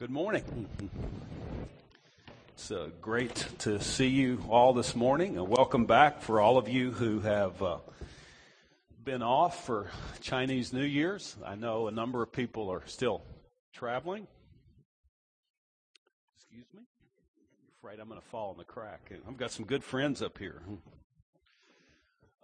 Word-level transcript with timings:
Good 0.00 0.08
morning. 0.08 0.66
It's 2.54 2.70
uh, 2.70 2.88
great 3.02 3.34
to 3.58 3.78
see 3.82 4.06
you 4.06 4.42
all 4.48 4.72
this 4.72 4.96
morning, 4.96 5.36
and 5.36 5.46
welcome 5.46 5.84
back 5.84 6.22
for 6.22 6.40
all 6.40 6.56
of 6.56 6.70
you 6.70 6.90
who 6.90 7.20
have 7.20 7.62
uh, 7.62 7.76
been 9.04 9.22
off 9.22 9.66
for 9.66 9.90
Chinese 10.22 10.72
New 10.72 10.86
Year's. 10.86 11.36
I 11.44 11.54
know 11.54 11.86
a 11.86 11.90
number 11.90 12.22
of 12.22 12.32
people 12.32 12.70
are 12.70 12.82
still 12.86 13.20
traveling. 13.74 14.26
Excuse 16.38 16.64
me? 16.72 16.80
I'm 16.80 17.74
afraid 17.78 18.00
I'm 18.00 18.08
going 18.08 18.18
to 18.18 18.26
fall 18.28 18.52
in 18.52 18.56
the 18.56 18.64
crack. 18.64 19.12
I've 19.28 19.36
got 19.36 19.50
some 19.50 19.66
good 19.66 19.84
friends 19.84 20.22
up 20.22 20.38
here. 20.38 20.62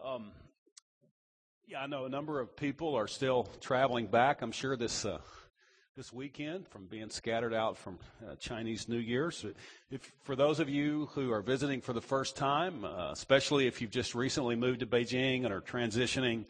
Um, 0.04 0.32
yeah, 1.66 1.80
I 1.80 1.86
know 1.86 2.04
a 2.04 2.11
number 2.11 2.38
of 2.38 2.54
people 2.54 2.96
are 2.96 3.09
still 3.09 3.48
traveling 3.62 4.09
back. 4.09 4.43
I'm 4.43 4.52
sure 4.52 4.77
this 4.77 5.07
uh, 5.07 5.20
this 5.97 6.13
weekend 6.13 6.69
from 6.69 6.85
being 6.85 7.09
scattered 7.09 7.55
out 7.55 7.79
from 7.79 7.99
uh, 8.23 8.35
Chinese 8.35 8.87
New 8.87 8.98
Year's. 8.98 9.47
If 9.91 10.12
for 10.25 10.37
those 10.37 10.61
of 10.61 10.69
you 10.69 11.09
who 11.15 11.33
are 11.33 11.41
visiting 11.41 11.80
for 11.80 11.95
the 11.95 12.03
first 12.03 12.37
time, 12.37 12.84
uh, 12.84 13.12
especially 13.12 13.66
if 13.66 13.80
you've 13.80 13.93
just 13.93 14.15
recently 14.15 14.56
moved 14.56 14.80
to 14.80 14.87
Beijing 14.87 15.45
and 15.45 15.55
are 15.55 15.62
transitioning 15.62 16.45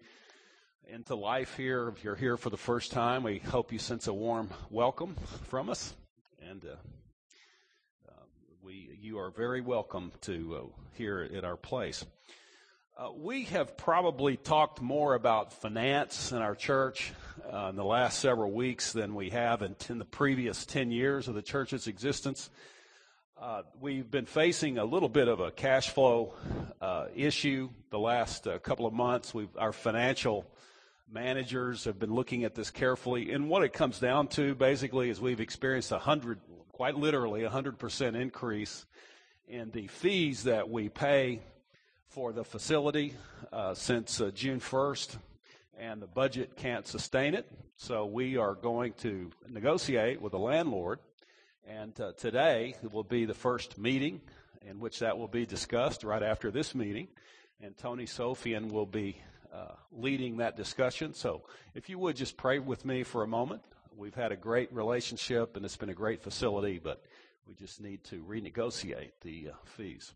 into 0.89 1.15
life 1.15 1.57
here, 1.57 1.93
if 1.97 2.03
you're 2.03 2.17
here 2.17 2.37
for 2.37 2.51
the 2.51 2.57
first 2.57 2.91
time, 2.91 3.23
we 3.23 3.39
hope 3.39 3.73
you 3.73 3.79
sense 3.79 4.09
a 4.09 4.13
warm 4.13 4.51
welcome 4.69 5.15
from 5.45 5.71
us, 5.71 5.95
and 6.51 6.65
uh, 6.65 6.75
uh 8.09 8.23
we 8.65 8.99
you 9.01 9.17
are 9.17 9.31
very 9.31 9.61
welcome 9.61 10.11
to 10.23 10.57
uh, 10.57 10.81
here 10.95 11.31
at 11.33 11.45
our 11.45 11.57
place. 11.57 12.05
Uh, 12.99 13.11
we 13.15 13.45
have 13.45 13.77
probably 13.77 14.39
talked 14.39 14.81
more 14.81 15.13
about 15.15 15.53
finance 15.53 16.33
in 16.33 16.39
our 16.39 16.55
church 16.55 17.13
uh, 17.53 17.67
in 17.69 17.77
the 17.77 17.85
last 17.85 18.21
several 18.21 18.51
weeks 18.51 18.95
than 18.95 19.15
we 19.15 19.29
have 19.29 19.61
in, 19.61 19.77
in 19.91 19.99
the 19.99 20.05
previous 20.07 20.65
10 20.65 20.91
years 20.91 21.29
of 21.29 21.35
the 21.35 21.43
church's 21.43 21.89
existence. 21.89 22.49
Uh, 23.39 23.61
we've 23.81 24.11
been 24.11 24.25
facing 24.25 24.79
a 24.79 24.85
little 24.87 25.11
bit 25.11 25.29
of 25.29 25.41
a 25.41 25.51
cash 25.51 25.91
flow 25.91 26.33
uh, 26.81 27.09
issue 27.15 27.69
the 27.91 27.99
last 27.99 28.47
uh, 28.47 28.59
couple 28.61 28.87
of 28.87 28.95
months. 28.95 29.35
We've, 29.35 29.55
our 29.59 29.75
financial 29.75 30.47
managers 31.13 31.85
have 31.85 31.99
been 31.99 32.15
looking 32.15 32.45
at 32.45 32.55
this 32.55 32.71
carefully, 32.71 33.31
and 33.31 33.51
what 33.51 33.63
it 33.63 33.75
comes 33.75 33.99
down 33.99 34.29
to 34.29 34.55
basically 34.55 35.11
is 35.11 35.21
we've 35.21 35.43
experienced 35.43 35.93
a 35.93 35.99
hundred, 35.99 36.41
quite 36.73 36.97
literally, 36.97 37.45
a 37.45 37.51
hundred 37.51 37.79
percent 37.79 38.17
increase 38.17 38.87
in 39.47 39.71
the 39.73 39.87
fees 39.87 40.45
that 40.45 40.71
we 40.71 40.89
pay 40.89 41.43
for 42.09 42.33
the 42.33 42.45
facility 42.45 43.15
uh, 43.53 43.75
since 43.75 44.21
uh, 44.21 44.31
June 44.35 44.61
1st, 44.61 45.19
and 45.79 46.01
the 46.01 46.07
budget 46.07 46.57
can't 46.57 46.87
sustain 46.87 47.35
it. 47.35 47.51
So 47.77 48.07
we 48.07 48.37
are 48.37 48.55
going 48.55 48.95
to 48.99 49.31
negotiate 49.49 50.21
with 50.21 50.33
the 50.33 50.39
landlord, 50.39 51.01
and 51.67 51.99
uh, 52.01 52.13
today 52.13 52.75
will 52.91 53.05
be 53.05 53.25
the 53.25 53.35
first 53.35 53.79
meeting 53.79 54.21
in 54.67 54.81
which 54.81 55.01
that 55.01 55.19
will 55.19 55.29
be 55.29 55.47
discussed 55.47 56.05
right 56.05 56.23
after 56.23 56.51
this 56.51 56.75
meeting, 56.75 57.09
and 57.61 57.77
Tony 57.77 58.05
Sofian 58.05 58.71
will 58.71 58.87
be 58.87 59.21
uh, 59.53 59.73
leading 59.93 60.39
that 60.39 60.57
discussion. 60.57 61.15
So 61.15 61.43
if 61.75 61.89
you 61.89 61.99
would 61.99 62.17
just 62.17 62.37
pray 62.37 62.59
with 62.59 62.85
me 62.85 63.03
for 63.03 63.23
a 63.23 63.29
moment. 63.29 63.63
We've 63.97 64.15
had 64.15 64.31
a 64.31 64.37
great 64.37 64.71
relationship, 64.75 65.57
and 65.57 65.65
it's 65.65 65.77
been 65.77 65.89
a 65.89 65.95
great 65.95 66.23
facility, 66.23 66.79
but 66.79 67.03
we 67.49 67.55
just 67.55 67.81
need 67.81 68.05
to 68.05 68.23
renegotiate 68.23 69.13
the 69.23 69.51
uh, 69.51 69.55
fees. 69.65 70.13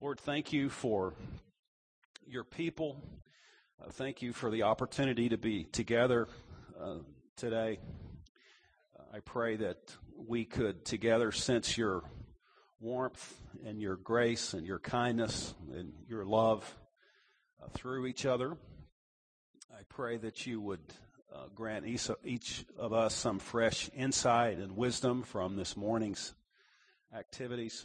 Lord, 0.00 0.20
thank 0.20 0.52
you 0.52 0.68
for 0.68 1.14
your 2.24 2.44
people. 2.44 3.02
Uh, 3.82 3.90
thank 3.90 4.22
you 4.22 4.32
for 4.32 4.48
the 4.48 4.62
opportunity 4.62 5.28
to 5.28 5.36
be 5.36 5.64
together 5.64 6.28
uh, 6.80 6.98
today. 7.36 7.80
Uh, 8.96 9.16
I 9.16 9.18
pray 9.18 9.56
that 9.56 9.78
we 10.16 10.44
could 10.44 10.84
together 10.84 11.32
sense 11.32 11.76
your 11.76 12.04
warmth 12.78 13.42
and 13.66 13.82
your 13.82 13.96
grace 13.96 14.54
and 14.54 14.64
your 14.64 14.78
kindness 14.78 15.52
and 15.74 15.92
your 16.06 16.24
love 16.24 16.78
uh, 17.60 17.66
through 17.70 18.06
each 18.06 18.24
other. 18.24 18.56
I 19.72 19.82
pray 19.88 20.16
that 20.18 20.46
you 20.46 20.60
would 20.60 20.94
uh, 21.34 21.46
grant 21.56 21.84
each 22.24 22.64
of 22.78 22.92
us 22.92 23.16
some 23.16 23.40
fresh 23.40 23.90
insight 23.96 24.58
and 24.58 24.76
wisdom 24.76 25.24
from 25.24 25.56
this 25.56 25.76
morning's 25.76 26.34
activities 27.12 27.84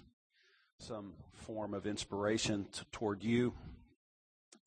some 0.84 1.14
form 1.34 1.74
of 1.74 1.88
inspiration 1.88 2.66
t- 2.72 2.82
toward 2.92 3.24
you. 3.24 3.54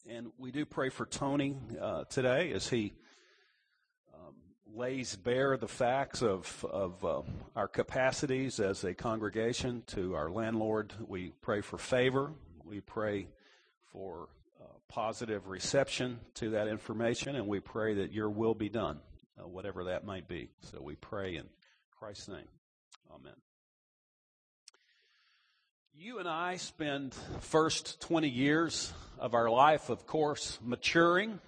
And 0.08 0.30
we 0.38 0.50
do 0.50 0.64
pray 0.64 0.88
for 0.88 1.04
Tony 1.04 1.56
uh, 1.80 2.04
today 2.04 2.52
as 2.52 2.68
he 2.68 2.94
um, 4.14 4.34
lays 4.74 5.14
bare 5.14 5.56
the 5.58 5.68
facts 5.68 6.22
of, 6.22 6.64
of 6.70 7.04
uh, 7.04 7.22
our 7.54 7.68
capacities 7.68 8.60
as 8.60 8.84
a 8.84 8.94
congregation 8.94 9.82
to 9.88 10.14
our 10.14 10.30
landlord. 10.30 10.94
We 11.06 11.32
pray 11.42 11.60
for 11.60 11.76
favor. 11.76 12.32
We 12.64 12.80
pray 12.80 13.28
for 13.92 14.28
uh, 14.60 14.68
positive 14.88 15.48
reception 15.48 16.20
to 16.34 16.50
that 16.50 16.66
information, 16.66 17.36
and 17.36 17.46
we 17.46 17.60
pray 17.60 17.94
that 17.94 18.12
your 18.12 18.30
will 18.30 18.54
be 18.54 18.70
done, 18.70 19.00
uh, 19.38 19.46
whatever 19.46 19.84
that 19.84 20.06
might 20.06 20.28
be. 20.28 20.48
So 20.62 20.80
we 20.80 20.94
pray 20.94 21.36
in 21.36 21.44
Christ's 21.98 22.28
name. 22.28 22.48
Amen 23.12 23.34
you 25.98 26.18
and 26.18 26.28
I 26.28 26.56
spend 26.56 27.14
first 27.40 28.02
20 28.02 28.28
years 28.28 28.92
of 29.18 29.32
our 29.32 29.48
life, 29.48 29.88
of 29.88 30.06
course, 30.06 30.58
maturing, 30.62 31.40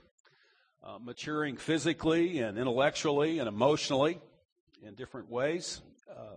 uh, 0.83 0.99
maturing 0.99 1.59
physically 1.59 2.39
and 2.39 2.57
intellectually 2.57 3.41
and 3.41 3.49
emotionally 3.49 4.19
in 4.83 4.95
different 4.95 5.31
ways. 5.31 5.83
Uh, 6.11 6.37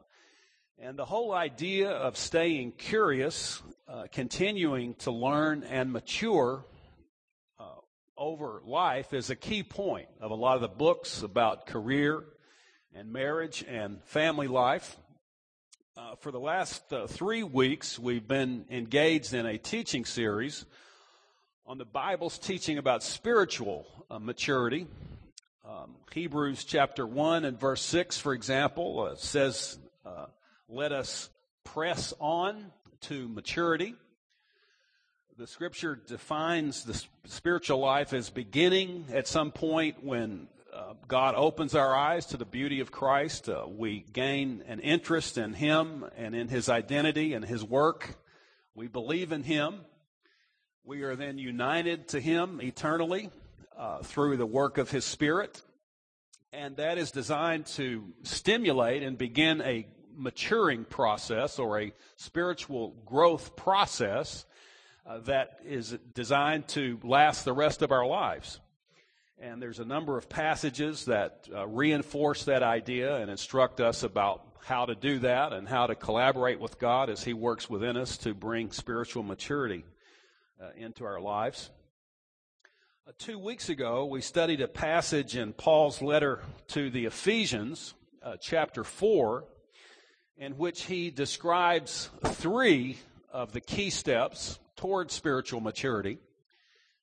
and 0.78 1.00
the 1.00 1.06
whole 1.06 1.32
idea 1.32 1.90
of 1.90 2.18
staying 2.18 2.74
curious, 2.74 3.62
uh, 3.88 4.08
continuing 4.12 4.94
to 4.96 5.12
learn 5.12 5.64
and 5.64 5.94
mature 5.94 6.66
uh, 7.62 7.64
over 8.18 8.62
life 8.66 9.14
is 9.14 9.30
a 9.30 9.38
key 9.38 9.64
point 9.64 10.10
of 10.20 10.32
a 10.32 10.36
lot 10.36 10.56
of 10.56 10.62
the 10.62 10.68
books 10.68 11.24
about 11.24 11.66
career 11.66 12.26
and 12.94 13.14
marriage 13.14 13.64
and 13.70 14.04
family 14.04 14.50
life. 14.50 14.98
Uh, 15.98 16.16
for 16.16 16.32
the 16.32 16.40
last 16.40 16.94
uh, 16.94 17.06
three 17.06 17.44
weeks, 17.44 18.00
we've 18.00 18.26
been 18.26 18.64
engaged 18.70 19.34
in 19.34 19.46
a 19.46 19.58
teaching 19.58 20.06
series 20.06 20.66
on 21.68 21.78
the 21.78 21.84
Bible's 21.84 22.38
teaching 22.38 22.78
about 22.78 23.04
spiritual 23.04 23.86
uh, 24.10 24.18
maturity. 24.18 24.88
Um, 25.68 25.96
Hebrews 26.14 26.64
chapter 26.64 27.06
1 27.06 27.44
and 27.44 27.60
verse 27.60 27.82
6, 27.82 28.18
for 28.20 28.34
example, 28.34 29.02
uh, 29.02 29.16
says, 29.16 29.80
uh, 30.06 30.28
Let 30.70 30.94
us 30.94 31.30
press 31.66 32.14
on 32.22 32.72
to 33.02 33.28
maturity. 33.28 33.96
The 35.38 35.46
scripture 35.46 36.00
defines 36.08 36.86
the 36.86 37.04
spiritual 37.26 37.80
life 37.80 38.14
as 38.14 38.30
beginning 38.30 39.08
at 39.12 39.28
some 39.28 39.52
point 39.52 40.02
when 40.02 40.48
God 41.08 41.36
opens 41.36 41.76
our 41.76 41.96
eyes 41.96 42.26
to 42.28 42.38
the 42.38 42.46
beauty 42.46 42.80
of 42.80 42.92
Christ. 42.92 43.50
Uh, 43.50 43.66
we 43.68 44.06
gain 44.14 44.64
an 44.68 44.80
interest 44.80 45.38
in 45.38 45.54
Him 45.54 46.06
and 46.18 46.36
in 46.36 46.48
His 46.48 46.70
identity 46.70 47.34
and 47.34 47.46
His 47.46 47.64
work. 47.64 48.16
We 48.76 48.88
believe 48.88 49.32
in 49.32 49.44
Him. 49.44 49.82
We 50.84 51.04
are 51.04 51.16
then 51.16 51.38
united 51.38 52.10
to 52.10 52.20
Him 52.20 52.60
eternally 52.62 53.30
uh, 53.78 54.00
through 54.00 54.38
the 54.38 54.46
work 54.46 54.78
of 54.78 54.90
His 54.90 55.06
Spirit. 55.06 55.62
And 56.54 56.76
that 56.78 56.98
is 56.98 57.12
designed 57.12 57.68
to 57.68 58.04
stimulate 58.24 59.04
and 59.04 59.18
begin 59.18 59.62
a 59.62 59.88
maturing 60.16 60.86
process 60.86 61.60
or 61.60 61.80
a 61.80 61.94
spiritual 62.18 62.96
growth 63.06 63.56
process 63.56 64.46
uh, 65.06 65.20
that 65.20 65.60
is 65.66 65.98
designed 66.14 66.68
to 66.70 67.00
last 67.04 67.46
the 67.46 67.54
rest 67.54 67.82
of 67.82 67.92
our 67.92 68.06
lives. 68.06 68.60
And 69.44 69.60
there's 69.60 69.80
a 69.80 69.86
number 69.86 70.20
of 70.20 70.30
passages 70.30 71.06
that 71.06 71.50
uh, 71.52 71.66
reinforce 71.66 72.44
that 72.44 72.62
idea 72.62 73.16
and 73.16 73.32
instruct 73.32 73.82
us 73.82 74.04
about 74.04 74.46
how 74.64 74.86
to 74.86 74.94
do 74.94 75.18
that 75.18 75.52
and 75.52 75.68
how 75.68 75.88
to 75.88 75.96
collaborate 75.96 76.60
with 76.60 76.78
God 76.78 77.10
as 77.10 77.24
He 77.24 77.34
works 77.34 77.68
within 77.68 77.98
us 77.98 78.18
to 78.20 78.36
bring 78.36 78.72
spiritual 78.72 79.24
maturity 79.24 79.84
uh, 80.62 80.68
into 80.78 81.06
our 81.06 81.20
lives. 81.20 81.72
Uh, 83.08 83.14
two 83.18 83.40
weeks 83.40 83.70
ago, 83.70 84.06
we 84.06 84.22
studied 84.22 84.62
a 84.62 84.68
passage 84.68 85.36
in 85.36 85.54
Paul's 85.54 86.04
letter 86.04 86.44
to 86.68 86.92
the 86.92 87.06
Ephesians, 87.06 87.96
uh, 88.22 88.36
chapter 88.40 88.84
4, 88.84 89.44
in 90.38 90.56
which 90.56 90.84
he 90.84 91.10
describes 91.10 92.12
three 92.26 93.00
of 93.34 93.54
the 93.54 93.62
key 93.62 93.90
steps 93.90 94.60
toward 94.76 95.10
spiritual 95.10 95.62
maturity. 95.62 96.20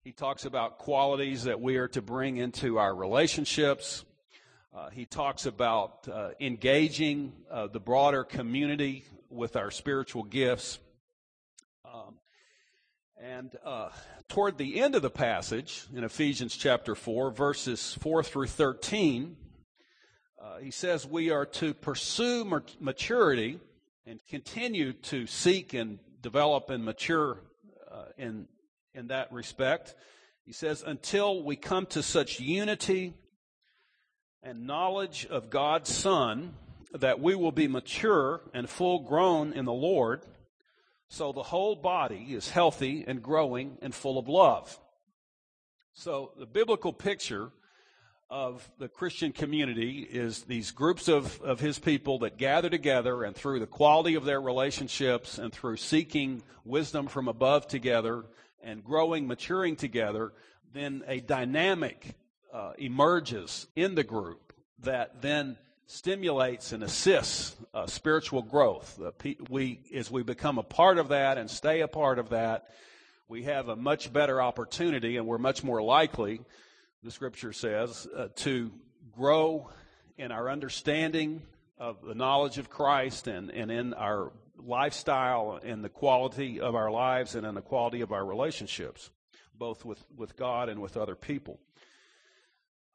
He 0.08 0.12
talks 0.12 0.46
about 0.46 0.78
qualities 0.78 1.44
that 1.44 1.60
we 1.60 1.76
are 1.76 1.88
to 1.88 2.00
bring 2.00 2.38
into 2.38 2.78
our 2.78 2.94
relationships. 2.94 4.06
Uh, 4.74 4.88
he 4.88 5.04
talks 5.04 5.44
about 5.44 6.08
uh, 6.08 6.30
engaging 6.40 7.34
uh, 7.50 7.66
the 7.66 7.78
broader 7.78 8.24
community 8.24 9.04
with 9.28 9.54
our 9.54 9.70
spiritual 9.70 10.22
gifts. 10.22 10.78
Um, 11.84 12.14
and 13.22 13.54
uh, 13.62 13.90
toward 14.30 14.56
the 14.56 14.80
end 14.80 14.94
of 14.94 15.02
the 15.02 15.10
passage 15.10 15.84
in 15.94 16.04
Ephesians 16.04 16.56
chapter 16.56 16.94
4, 16.94 17.30
verses 17.30 17.94
4 18.00 18.22
through 18.22 18.46
13, 18.46 19.36
uh, 20.42 20.56
he 20.56 20.70
says 20.70 21.06
we 21.06 21.30
are 21.30 21.44
to 21.44 21.74
pursue 21.74 22.46
maturity 22.80 23.60
and 24.06 24.20
continue 24.26 24.94
to 24.94 25.26
seek 25.26 25.74
and 25.74 25.98
develop 26.22 26.70
and 26.70 26.82
mature 26.82 27.42
uh, 27.92 28.04
in, 28.16 28.48
in 28.94 29.08
that 29.08 29.32
respect. 29.32 29.94
He 30.44 30.52
says, 30.52 30.82
until 30.86 31.42
we 31.42 31.56
come 31.56 31.86
to 31.86 32.02
such 32.02 32.40
unity 32.40 33.14
and 34.42 34.66
knowledge 34.66 35.26
of 35.26 35.50
God's 35.50 35.92
Son 35.92 36.54
that 36.92 37.20
we 37.20 37.34
will 37.34 37.52
be 37.52 37.68
mature 37.68 38.40
and 38.54 38.68
full 38.68 39.00
grown 39.00 39.52
in 39.52 39.66
the 39.66 39.72
Lord, 39.72 40.22
so 41.08 41.32
the 41.32 41.42
whole 41.42 41.76
body 41.76 42.28
is 42.30 42.50
healthy 42.50 43.04
and 43.06 43.22
growing 43.22 43.76
and 43.82 43.94
full 43.94 44.18
of 44.18 44.28
love. 44.28 44.78
So 45.94 46.32
the 46.38 46.46
biblical 46.46 46.92
picture 46.92 47.50
of 48.30 48.68
the 48.78 48.88
Christian 48.88 49.32
community 49.32 50.06
is 50.10 50.42
these 50.42 50.70
groups 50.70 51.08
of, 51.08 51.40
of 51.40 51.60
his 51.60 51.78
people 51.78 52.20
that 52.20 52.36
gather 52.36 52.68
together 52.68 53.24
and 53.24 53.34
through 53.34 53.58
the 53.60 53.66
quality 53.66 54.14
of 54.14 54.24
their 54.24 54.40
relationships 54.40 55.38
and 55.38 55.52
through 55.52 55.76
seeking 55.76 56.42
wisdom 56.64 57.06
from 57.06 57.26
above 57.26 57.66
together 57.66 58.24
and 58.62 58.84
growing, 58.84 59.26
maturing 59.26 59.76
together, 59.76 60.32
then 60.72 61.02
a 61.06 61.20
dynamic 61.20 62.14
uh, 62.52 62.72
emerges 62.78 63.66
in 63.76 63.94
the 63.94 64.04
group 64.04 64.52
that 64.80 65.22
then 65.22 65.56
stimulates 65.86 66.72
and 66.72 66.82
assists 66.82 67.56
uh, 67.72 67.86
spiritual 67.86 68.42
growth. 68.42 69.00
We, 69.48 69.80
as 69.94 70.10
we 70.10 70.22
become 70.22 70.58
a 70.58 70.62
part 70.62 70.98
of 70.98 71.08
that 71.08 71.38
and 71.38 71.50
stay 71.50 71.80
a 71.80 71.88
part 71.88 72.18
of 72.18 72.30
that, 72.30 72.68
we 73.28 73.44
have 73.44 73.68
a 73.68 73.76
much 73.76 74.12
better 74.12 74.40
opportunity 74.40 75.16
and 75.16 75.26
we're 75.26 75.38
much 75.38 75.64
more 75.64 75.82
likely, 75.82 76.40
the 77.02 77.10
scripture 77.10 77.52
says, 77.52 78.06
uh, 78.16 78.28
to 78.36 78.70
grow 79.12 79.70
in 80.16 80.32
our 80.32 80.50
understanding 80.50 81.42
of 81.78 82.04
the 82.04 82.14
knowledge 82.14 82.58
of 82.58 82.68
Christ 82.68 83.26
and, 83.26 83.50
and 83.50 83.70
in 83.70 83.94
our 83.94 84.32
lifestyle 84.58 85.60
and 85.62 85.84
the 85.84 85.88
quality 85.88 86.60
of 86.60 86.74
our 86.74 86.90
lives 86.90 87.34
and 87.34 87.46
in 87.46 87.54
the 87.54 87.60
quality 87.60 88.00
of 88.00 88.12
our 88.12 88.24
relationships, 88.24 89.10
both 89.56 89.84
with, 89.84 90.04
with 90.16 90.36
God 90.36 90.68
and 90.68 90.80
with 90.80 90.96
other 90.96 91.14
people. 91.14 91.58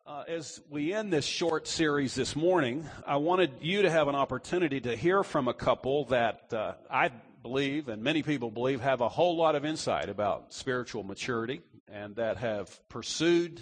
Uh, 0.05 0.23
as 0.27 0.59
we 0.69 0.93
end 0.93 1.13
this 1.13 1.25
short 1.25 1.65
series 1.65 2.13
this 2.13 2.35
morning, 2.35 2.85
I 3.07 3.15
wanted 3.15 3.51
you 3.61 3.83
to 3.83 3.89
have 3.89 4.09
an 4.09 4.15
opportunity 4.15 4.81
to 4.81 4.97
hear 4.97 5.23
from 5.23 5.47
a 5.47 5.53
couple 5.53 6.05
that 6.05 6.51
uh, 6.51 6.73
I 6.91 7.11
believe, 7.41 7.87
and 7.87 8.03
many 8.03 8.21
people 8.21 8.51
believe, 8.51 8.81
have 8.81 8.99
a 8.99 9.07
whole 9.07 9.37
lot 9.37 9.55
of 9.55 9.63
insight 9.63 10.09
about 10.09 10.51
spiritual 10.53 11.03
maturity 11.03 11.61
and 11.87 12.17
that 12.17 12.37
have 12.37 12.79
pursued 12.89 13.61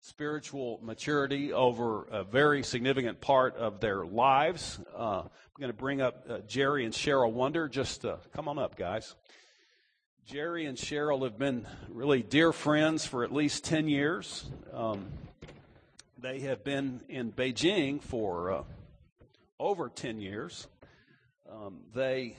spiritual 0.00 0.80
maturity 0.82 1.52
over 1.52 2.04
a 2.04 2.24
very 2.24 2.62
significant 2.62 3.20
part 3.20 3.56
of 3.56 3.80
their 3.80 4.04
lives. 4.04 4.78
Uh, 4.96 5.22
I'm 5.22 5.60
going 5.60 5.72
to 5.72 5.76
bring 5.76 6.00
up 6.00 6.24
uh, 6.28 6.38
Jerry 6.46 6.84
and 6.84 6.94
Cheryl 6.94 7.32
Wonder. 7.32 7.68
Just 7.68 8.04
uh, 8.04 8.16
come 8.34 8.48
on 8.48 8.58
up, 8.58 8.76
guys. 8.76 9.14
Jerry 10.26 10.66
and 10.66 10.76
Cheryl 10.76 11.24
have 11.24 11.38
been 11.38 11.66
really 11.88 12.22
dear 12.22 12.52
friends 12.52 13.06
for 13.06 13.24
at 13.24 13.32
least 13.32 13.64
10 13.64 13.88
years. 13.88 14.44
Um, 14.72 15.06
they 16.18 16.40
have 16.40 16.64
been 16.64 17.00
in 17.08 17.32
Beijing 17.32 18.02
for 18.02 18.52
uh, 18.52 18.62
over 19.58 19.88
10 19.88 20.20
years. 20.20 20.66
Um, 21.50 21.80
they, 21.94 22.36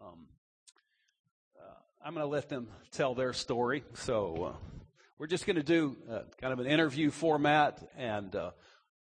um, 0.00 0.28
uh, 1.58 1.74
I'm 2.02 2.14
going 2.14 2.24
to 2.24 2.30
let 2.30 2.48
them 2.48 2.68
tell 2.90 3.14
their 3.14 3.34
story. 3.34 3.84
So 3.94 4.54
uh, 4.54 4.77
we're 5.18 5.26
just 5.26 5.46
going 5.46 5.56
to 5.56 5.62
do 5.62 5.96
uh, 6.10 6.20
kind 6.40 6.52
of 6.52 6.60
an 6.60 6.66
interview 6.66 7.10
format 7.10 7.82
and 7.96 8.34
uh, 8.36 8.50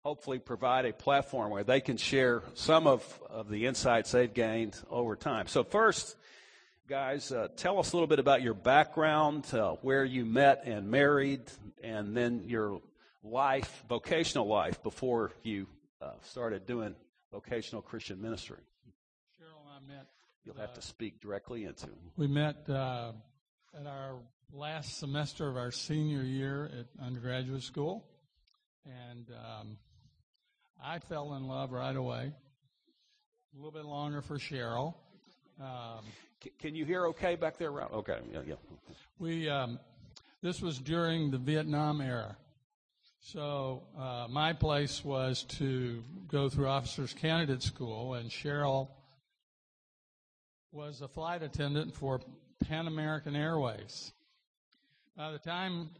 hopefully 0.05 0.39
provide 0.39 0.85
a 0.85 0.93
platform 0.93 1.51
where 1.51 1.65
they 1.65 1.81
can 1.81 1.97
share 1.97 2.43
some 2.55 2.87
of, 2.87 3.21
of 3.29 3.49
the 3.49 3.67
insights 3.67 4.13
they've 4.13 4.33
gained 4.33 4.79
over 4.91 5.17
time. 5.17 5.49
So, 5.49 5.65
first, 5.65 6.17
guys, 6.89 7.33
uh, 7.33 7.49
tell 7.57 7.79
us 7.81 7.93
a 7.93 7.97
little 7.97 8.07
bit 8.07 8.21
about 8.21 8.43
your 8.43 8.55
background, 8.55 9.53
uh, 9.53 9.73
where 9.83 10.05
you 10.05 10.25
met 10.25 10.63
and 10.67 10.89
married, 10.89 11.43
and 11.83 12.17
then 12.17 12.45
your 12.47 12.81
life, 13.25 13.83
vocational 13.89 14.47
life, 14.47 14.83
before 14.83 15.33
you 15.43 15.67
uh, 16.01 16.11
started 16.23 16.65
doing 16.67 16.95
vocational 17.33 17.83
Christian 17.83 18.23
ministry? 18.23 18.59
Cheryl 19.37 19.61
and 19.63 19.93
I 19.93 19.97
met. 19.97 20.07
You'll 20.45 20.57
have 20.57 20.75
to 20.75 20.83
speak 20.83 21.21
directly 21.21 21.65
into. 21.65 21.89
We 22.17 22.29
met 22.29 22.69
uh, 22.69 23.13
at 23.81 23.87
our 23.87 24.19
last 24.53 24.99
semester 24.99 25.49
of 25.49 25.57
our 25.57 25.71
senior 25.71 26.23
year 26.23 26.71
at 26.79 27.05
undergraduate 27.05 27.63
school, 27.63 28.05
and 28.85 29.31
um, 29.31 29.79
I 30.83 30.99
fell 30.99 31.35
in 31.35 31.47
love 31.49 31.73
right 31.73 31.97
away. 31.97 32.33
A 33.53 33.57
little 33.57 33.73
bit 33.73 33.85
longer 33.85 34.21
for 34.21 34.37
Cheryl. 34.37 34.95
Um, 35.61 36.05
can 36.59 36.75
you 36.75 36.85
hear 36.85 37.07
okay 37.09 37.37
back 37.37 37.59
there? 37.59 37.71
Rob? 37.71 37.93
Okay, 37.93 38.19
yeah, 38.33 38.41
yeah. 38.47 38.55
We 39.19 39.49
um, 39.49 39.79
this 40.43 40.61
was 40.61 40.79
during 40.79 41.31
the 41.31 41.39
Vietnam 41.39 42.01
era, 42.01 42.37
so 43.21 43.83
uh, 43.99 44.27
my 44.29 44.53
place 44.53 45.05
was 45.05 45.45
to 45.59 46.03
go 46.29 46.49
through 46.49 46.67
officers 46.67 47.15
candidate 47.15 47.63
school, 47.63 48.15
and 48.15 48.29
Cheryl 48.29 48.89
was 50.73 51.01
a 51.01 51.09
flight 51.09 51.43
attendant 51.43 51.95
for 51.95 52.21
Pan 52.69 52.89
American 52.89 53.37
Airways. 53.37 54.13
By 55.17 55.31
the 55.31 55.39
time, 55.39 55.91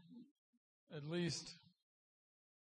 at 0.93 1.09
least, 1.09 1.53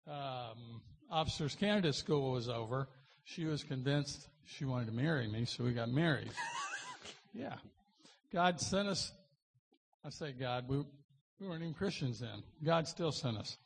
um, 0.06 0.82
officers 1.10 1.56
candidate 1.56 1.96
school 1.96 2.30
was 2.30 2.48
over, 2.48 2.88
she 3.24 3.44
was 3.44 3.64
convinced 3.64 4.28
she 4.44 4.64
wanted 4.64 4.86
to 4.86 4.92
marry 4.92 5.26
me, 5.26 5.46
so 5.46 5.64
we 5.64 5.72
got 5.72 5.88
married. 5.88 6.30
yeah. 7.34 7.56
God 8.32 8.60
sent 8.60 8.86
us, 8.86 9.10
I 10.04 10.10
say 10.10 10.30
God, 10.30 10.68
we, 10.68 10.84
we 11.40 11.48
weren't 11.48 11.62
even 11.62 11.74
Christians 11.74 12.20
then. 12.20 12.44
God 12.62 12.86
still 12.86 13.10
sent 13.10 13.36
us. 13.36 13.56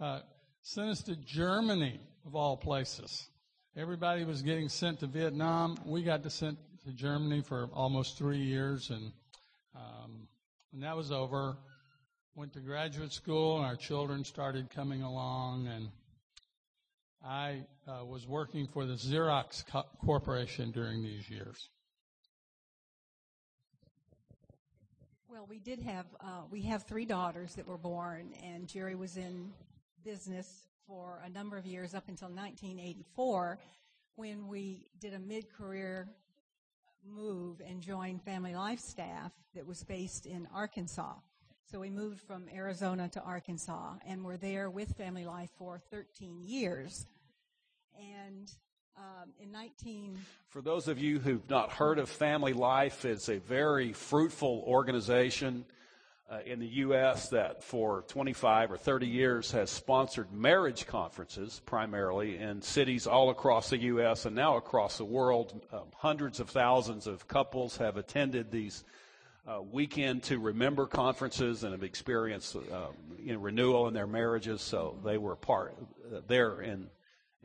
Uh, 0.00 0.20
sent 0.62 0.90
us 0.90 1.02
to 1.04 1.14
Germany, 1.14 2.00
of 2.26 2.34
all 2.34 2.56
places. 2.56 3.28
Everybody 3.76 4.24
was 4.24 4.42
getting 4.42 4.68
sent 4.68 4.98
to 5.00 5.06
Vietnam. 5.06 5.76
We 5.84 6.02
got 6.02 6.24
to 6.24 6.30
sent 6.30 6.58
to 6.86 6.92
Germany 6.92 7.42
for 7.42 7.68
almost 7.72 8.18
three 8.18 8.42
years, 8.42 8.90
and 8.90 9.12
um, 9.76 10.26
when 10.72 10.80
that 10.82 10.96
was 10.96 11.12
over, 11.12 11.56
went 12.34 12.52
to 12.54 12.60
graduate 12.60 13.12
school, 13.12 13.56
and 13.58 13.66
our 13.66 13.76
children 13.76 14.24
started 14.24 14.70
coming 14.70 15.02
along, 15.02 15.66
and 15.66 15.88
I 17.22 17.66
uh, 17.86 18.04
was 18.04 18.26
working 18.26 18.66
for 18.66 18.86
the 18.86 18.94
Xerox 18.94 19.66
Co- 19.66 19.84
Corporation 20.04 20.70
during 20.70 21.02
these 21.02 21.28
years. 21.28 21.68
Well, 25.28 25.46
we 25.48 25.58
did 25.58 25.80
have 25.80 26.06
uh, 26.20 26.42
we 26.50 26.62
have 26.62 26.84
three 26.84 27.04
daughters 27.04 27.54
that 27.54 27.66
were 27.66 27.78
born, 27.78 28.32
and 28.42 28.66
Jerry 28.66 28.94
was 28.94 29.16
in 29.16 29.50
business 30.04 30.66
for 30.86 31.22
a 31.24 31.28
number 31.28 31.56
of 31.58 31.66
years 31.66 31.94
up 31.94 32.08
until 32.08 32.28
1984 32.28 33.58
when 34.16 34.48
we 34.48 34.86
did 35.00 35.14
a 35.14 35.18
mid-career 35.18 36.08
move 37.06 37.60
and 37.66 37.80
joined 37.80 38.22
Family 38.22 38.54
Life 38.54 38.80
staff 38.80 39.32
that 39.54 39.66
was 39.66 39.84
based 39.84 40.26
in 40.26 40.46
Arkansas. 40.52 41.14
So 41.70 41.80
we 41.80 41.90
moved 41.90 42.20
from 42.20 42.48
Arizona 42.54 43.08
to 43.10 43.22
Arkansas 43.22 43.94
and 44.06 44.24
were 44.24 44.36
there 44.36 44.68
with 44.68 44.96
Family 44.96 45.24
Life 45.24 45.50
for 45.56 45.80
13 45.90 46.42
years. 46.44 47.06
And 47.98 48.52
um, 48.96 49.30
in 49.40 49.50
19. 49.50 50.18
For 50.48 50.60
those 50.60 50.88
of 50.88 50.98
you 50.98 51.18
who've 51.18 51.48
not 51.48 51.72
heard 51.72 51.98
of 51.98 52.08
Family 52.08 52.52
Life, 52.52 53.04
it's 53.04 53.28
a 53.28 53.38
very 53.38 53.92
fruitful 53.92 54.62
organization 54.66 55.64
uh, 56.30 56.38
in 56.46 56.60
the 56.60 56.66
U.S. 56.66 57.28
that 57.30 57.62
for 57.62 58.04
25 58.08 58.72
or 58.72 58.76
30 58.76 59.06
years 59.06 59.50
has 59.52 59.70
sponsored 59.70 60.32
marriage 60.32 60.86
conferences 60.86 61.60
primarily 61.66 62.38
in 62.38 62.62
cities 62.62 63.06
all 63.06 63.30
across 63.30 63.70
the 63.70 63.78
U.S. 63.78 64.24
and 64.24 64.34
now 64.34 64.56
across 64.56 64.98
the 64.98 65.04
world. 65.04 65.60
Uh, 65.72 65.80
hundreds 65.94 66.40
of 66.40 66.48
thousands 66.48 67.06
of 67.06 67.28
couples 67.28 67.76
have 67.76 67.96
attended 67.96 68.50
these 68.50 68.84
uh, 69.46 69.60
weekend 69.60 70.22
to 70.24 70.38
remember 70.38 70.86
conferences 70.86 71.64
and 71.64 71.72
have 71.72 71.82
experienced 71.82 72.56
uh, 72.56 72.86
you 73.18 73.32
know, 73.32 73.40
renewal 73.40 73.88
in 73.88 73.94
their 73.94 74.06
marriages. 74.06 74.60
So 74.60 74.98
they 75.04 75.18
were 75.18 75.36
part 75.36 75.76
uh, 76.14 76.20
there 76.26 76.60
in 76.60 76.88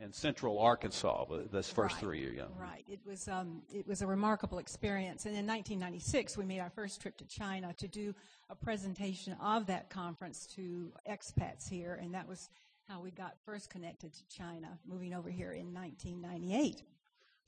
in 0.00 0.12
central 0.12 0.60
Arkansas 0.60 1.24
this 1.50 1.68
first 1.70 1.94
right, 1.94 2.00
three 2.00 2.20
years. 2.20 2.36
Yeah. 2.36 2.44
Right. 2.56 2.84
It 2.88 3.00
was 3.04 3.26
um, 3.26 3.62
it 3.72 3.86
was 3.86 4.02
a 4.02 4.06
remarkable 4.06 4.58
experience. 4.58 5.26
And 5.26 5.36
in 5.36 5.46
1996, 5.46 6.36
we 6.36 6.44
made 6.44 6.60
our 6.60 6.70
first 6.70 7.00
trip 7.00 7.16
to 7.18 7.24
China 7.24 7.74
to 7.78 7.88
do 7.88 8.14
a 8.48 8.54
presentation 8.54 9.36
of 9.42 9.66
that 9.66 9.90
conference 9.90 10.46
to 10.54 10.92
expats 11.08 11.68
here, 11.68 11.98
and 12.00 12.14
that 12.14 12.28
was 12.28 12.48
how 12.88 13.00
we 13.00 13.10
got 13.10 13.34
first 13.44 13.70
connected 13.70 14.12
to 14.14 14.20
China, 14.28 14.78
moving 14.86 15.12
over 15.12 15.28
here 15.28 15.52
in 15.52 15.74
1998. 15.74 16.82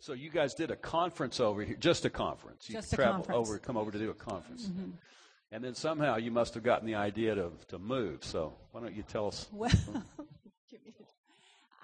So 0.00 0.14
you 0.14 0.30
guys 0.30 0.54
did 0.54 0.70
a 0.70 0.76
conference 0.76 1.40
over 1.40 1.62
here, 1.62 1.76
just 1.78 2.06
a 2.06 2.10
conference. 2.10 2.68
You 2.68 2.76
just 2.76 2.92
a 2.94 2.96
conference. 2.96 3.36
over, 3.36 3.58
come 3.58 3.76
over 3.76 3.90
to 3.90 3.98
do 3.98 4.08
a 4.08 4.14
conference. 4.14 4.66
Mm-hmm. 4.66 4.90
And 5.52 5.62
then 5.62 5.74
somehow 5.74 6.16
you 6.16 6.30
must 6.30 6.54
have 6.54 6.62
gotten 6.62 6.86
the 6.86 6.94
idea 6.94 7.34
to, 7.34 7.50
to 7.68 7.78
move. 7.78 8.24
So 8.24 8.54
why 8.72 8.80
don't 8.80 8.94
you 8.94 9.02
tell 9.02 9.28
us? 9.28 9.46
Well, 9.52 9.70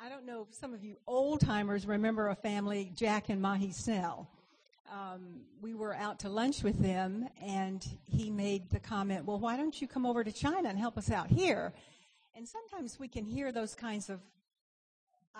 I 0.03 0.09
don't 0.09 0.25
know 0.25 0.47
if 0.49 0.55
some 0.55 0.73
of 0.73 0.85
you 0.85 0.97
old 1.09 1.41
timers 1.41 1.85
remember 1.85 2.29
a 2.29 2.37
family, 2.37 2.93
Jack 2.95 3.29
and 3.29 3.43
Mahi 3.43 3.73
Snell. 3.73 4.29
Um, 4.93 5.41
we 5.61 5.75
were 5.75 5.95
out 5.97 6.21
to 6.21 6.29
lunch 6.29 6.63
with 6.63 6.81
them, 6.81 7.29
and 7.43 7.85
he 8.05 8.31
made 8.31 8.71
the 8.71 8.79
comment, 8.79 9.25
Well, 9.25 9.41
why 9.41 9.57
don't 9.57 9.81
you 9.81 9.89
come 9.89 10.07
over 10.07 10.23
to 10.23 10.31
China 10.31 10.69
and 10.69 10.79
help 10.79 10.97
us 10.97 11.11
out 11.11 11.29
here? 11.29 11.73
And 12.37 12.47
sometimes 12.47 13.01
we 13.01 13.09
can 13.09 13.25
hear 13.25 13.51
those 13.51 13.75
kinds 13.75 14.09
of 14.09 14.21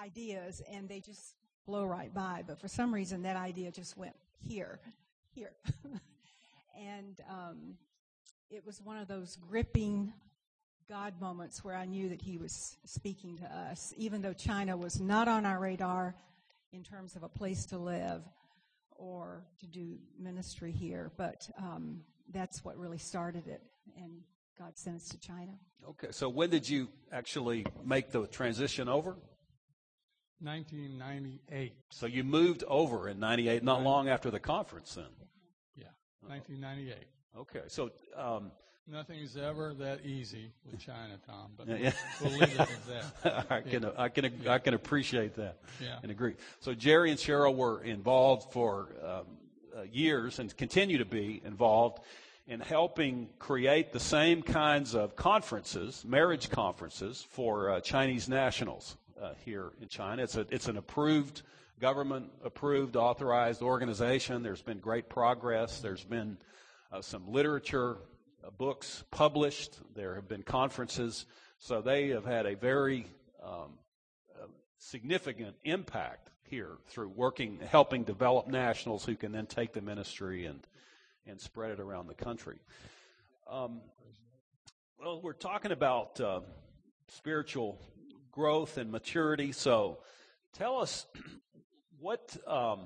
ideas, 0.03 0.63
and 0.69 0.89
they 0.89 0.99
just 0.99 1.37
blow 1.67 1.85
right 1.85 2.13
by. 2.15 2.45
But 2.47 2.61
for 2.61 2.69
some 2.69 2.95
reason, 2.95 3.23
that 3.23 3.37
idea 3.37 3.71
just 3.71 3.97
went 3.97 4.15
here, 4.41 4.79
here. 5.35 5.53
and 6.79 7.21
um, 7.29 7.75
it 8.51 8.65
was 8.65 8.81
one 8.81 8.97
of 8.99 9.09
those 9.09 9.37
gripping 9.37 10.13
God 10.89 11.21
moments 11.21 11.65
where 11.65 11.75
I 11.75 11.85
knew 11.85 12.09
that 12.09 12.23
He 12.23 12.39
was 12.39 12.77
speaking 12.85 13.37
to 13.39 13.45
us, 13.45 13.93
even 13.97 14.23
though 14.23 14.33
China 14.33 14.77
was 14.77 15.01
not 15.01 15.27
on 15.27 15.45
our 15.45 15.59
radar 15.59 16.15
in 16.73 16.85
terms 16.85 17.17
of 17.17 17.25
a 17.25 17.29
place 17.29 17.67
to 17.67 17.79
live 17.79 18.23
or 18.93 19.45
to 19.61 19.67
do 19.67 19.99
ministry 20.19 20.71
here. 20.71 21.11
But 21.17 21.49
um, 21.59 22.03
that's 22.33 22.65
what 22.65 22.79
really 22.79 22.99
started 22.99 23.49
it, 23.49 23.63
and 23.97 24.21
God 24.59 24.79
sent 24.79 24.97
us 24.97 25.09
to 25.09 25.19
China. 25.19 25.53
Okay, 25.89 26.09
so 26.11 26.29
when 26.29 26.51
did 26.51 26.69
you 26.69 26.89
actually 27.13 27.67
make 27.85 28.11
the 28.11 28.27
transition 28.27 28.89
over? 28.89 29.17
1998. 30.41 31.75
So 31.91 32.07
you 32.07 32.25
moved 32.25 32.65
over 32.69 33.09
in 33.09 33.19
98, 33.19 33.63
not 33.63 33.83
long 33.83 34.09
after 34.09 34.31
the 34.31 34.41
conference 34.41 34.95
then? 34.95 35.05
Yeah, 35.77 35.87
1998. 36.23 36.97
Okay, 37.39 37.63
so 37.69 37.91
um, 38.17 38.51
Nothing's 38.89 39.37
ever 39.37 39.75
that 39.75 40.05
easy 40.05 40.53
with 40.65 40.79
China, 40.79 41.19
Tom, 41.27 41.51
but 41.57 41.67
Yeah. 41.67 41.91
we'll 42.21 42.31
leave 42.31 42.55
it 42.55 42.61
at 42.61 42.87
that. 43.23 43.47
I 43.51 43.61
can 43.61 43.85
I 43.85 44.09
can 44.09 44.49
I 44.49 44.59
can 44.59 44.75
appreciate 44.75 45.35
that 45.35 45.59
Yeah. 45.83 45.99
and 46.03 46.13
agree. 46.13 46.35
So 46.61 46.73
Jerry 46.73 47.11
and 47.11 47.19
Cheryl 47.19 47.57
were 47.57 47.83
involved 47.83 48.53
for 48.53 48.95
um, 49.05 49.27
uh, 49.77 49.83
years 49.91 50.39
and 50.39 50.57
continue 50.57 50.99
to 50.99 51.05
be 51.05 51.43
involved 51.45 51.99
in 52.47 52.61
helping 52.61 53.29
create 53.41 53.93
the 53.93 53.99
same 53.99 54.41
kinds 54.41 54.95
of 54.95 55.17
conferences, 55.17 56.05
marriage 56.05 56.49
conferences 56.49 57.27
for 57.29 57.71
uh, 57.73 57.81
Chinese 57.81 58.29
nationals 58.29 58.97
uh, 59.21 59.33
here 59.45 59.73
in 59.81 59.89
China. 59.89 60.23
It's 60.23 60.37
a 60.37 60.47
it's 60.51 60.69
an 60.69 60.77
approved 60.77 61.43
government 61.81 62.31
approved 62.45 62.97
authorized 62.97 63.63
organization. 63.63 64.43
There's 64.43 64.63
been 64.63 64.79
great 64.79 65.09
progress. 65.09 65.81
There's 65.81 66.05
been 66.05 66.39
uh, 66.93 67.01
some 67.03 67.31
literature 67.31 67.99
uh, 68.45 68.51
books 68.51 69.05
published. 69.11 69.79
There 69.95 70.15
have 70.15 70.29
been 70.29 70.43
conferences. 70.43 71.27
So 71.59 71.81
they 71.81 72.09
have 72.09 72.25
had 72.25 72.47
a 72.47 72.55
very 72.55 73.07
um, 73.43 73.79
uh, 74.35 74.47
significant 74.79 75.57
impact 75.65 76.31
here 76.45 76.79
through 76.89 77.09
working, 77.09 77.59
helping 77.67 78.05
develop 78.05 78.47
nationals 78.47 79.05
who 79.05 79.17
can 79.17 79.33
then 79.33 79.47
take 79.47 79.73
the 79.73 79.81
ministry 79.81 80.47
and 80.47 80.67
and 81.27 81.41
spread 81.41 81.73
it 81.73 81.81
around 81.81 82.07
the 82.07 82.15
country. 82.15 82.59
Um, 83.51 83.81
well, 85.01 85.21
we're 85.21 85.33
talking 85.33 85.73
about 85.73 86.21
uh, 86.21 86.41
spiritual 87.09 87.79
growth 88.37 88.77
and 88.77 88.93
maturity. 88.93 89.51
So, 89.51 89.99
tell 90.53 90.79
us 90.79 91.07
what 91.99 92.37
um, 92.47 92.81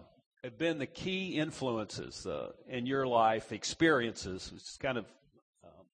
have 0.44 0.56
been 0.56 0.78
the 0.78 0.86
key 0.86 1.36
influences 1.36 2.24
uh, 2.24 2.52
in 2.68 2.86
your 2.86 3.04
life, 3.04 3.50
experiences, 3.50 4.78
kind 4.80 4.96
of, 4.96 5.06
um, 5.64 5.84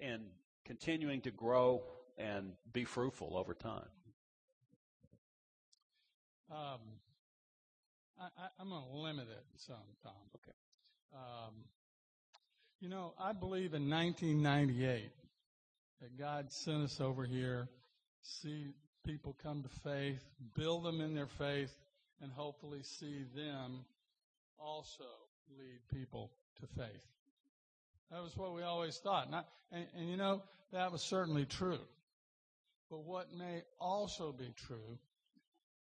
and 0.00 0.22
continuing 0.64 1.20
to 1.22 1.32
grow 1.32 1.82
and 2.16 2.52
be 2.72 2.84
fruitful 2.84 3.36
over 3.36 3.54
time. 3.54 3.88
Um, 6.48 6.80
I, 8.20 8.24
I, 8.24 8.48
I'm 8.60 8.68
going 8.68 8.84
to 8.84 8.96
limit 8.98 9.26
it 9.30 9.44
some, 9.56 9.76
Tom. 10.04 10.12
Okay. 10.36 10.56
Um, 11.12 11.54
you 12.80 12.88
know, 12.88 13.14
I 13.18 13.32
believe 13.32 13.74
in 13.74 13.90
1998 13.90 15.10
that 16.00 16.18
God 16.18 16.52
sent 16.52 16.84
us 16.84 17.00
over 17.00 17.24
here, 17.24 17.68
see 18.22 18.74
people 19.04 19.36
come 19.42 19.62
to 19.62 19.68
faith, 19.68 20.22
build 20.56 20.84
them 20.84 21.00
in 21.00 21.14
their 21.14 21.26
faith, 21.26 21.74
and 22.20 22.30
hopefully 22.32 22.80
see 22.82 23.24
them 23.34 23.84
also 24.58 25.04
lead 25.58 25.80
people 25.92 26.30
to 26.60 26.66
faith. 26.66 27.02
That 28.10 28.22
was 28.22 28.36
what 28.36 28.54
we 28.54 28.62
always 28.62 28.98
thought. 28.98 29.26
And, 29.26 29.36
and, 29.72 29.86
and 29.96 30.10
you 30.10 30.16
know, 30.16 30.42
that 30.72 30.92
was 30.92 31.02
certainly 31.02 31.44
true. 31.46 31.80
But 32.90 33.04
what 33.04 33.34
may 33.34 33.62
also 33.80 34.32
be 34.32 34.52
true 34.66 34.98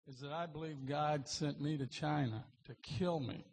is 0.09 0.21
that 0.21 0.33
I 0.33 0.47
believe 0.47 0.87
God 0.87 1.29
sent 1.29 1.61
me 1.61 1.77
to 1.77 1.87
China 1.87 2.45
to 2.67 2.75
kill 2.83 3.21
me. 3.21 3.45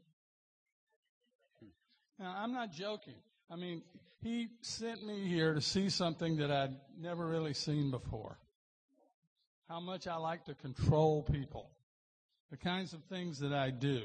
Now, 2.20 2.36
I'm 2.38 2.54
not 2.54 2.72
joking. 2.72 3.14
I 3.52 3.56
mean, 3.56 3.82
He 4.22 4.50
sent 4.62 5.06
me 5.06 5.28
here 5.28 5.54
to 5.54 5.62
see 5.62 5.90
something 5.90 6.38
that 6.38 6.52
I'd 6.52 6.76
never 7.00 7.26
really 7.26 7.54
seen 7.54 7.92
before. 7.92 8.38
How 9.70 9.80
much 9.80 10.08
I 10.08 10.16
like 10.16 10.46
to 10.46 10.54
control 10.56 11.24
people. 11.24 11.70
The 12.52 12.58
kinds 12.58 12.94
of 12.94 13.04
things 13.06 13.40
that 13.40 13.54
I 13.54 13.70
do 13.70 14.04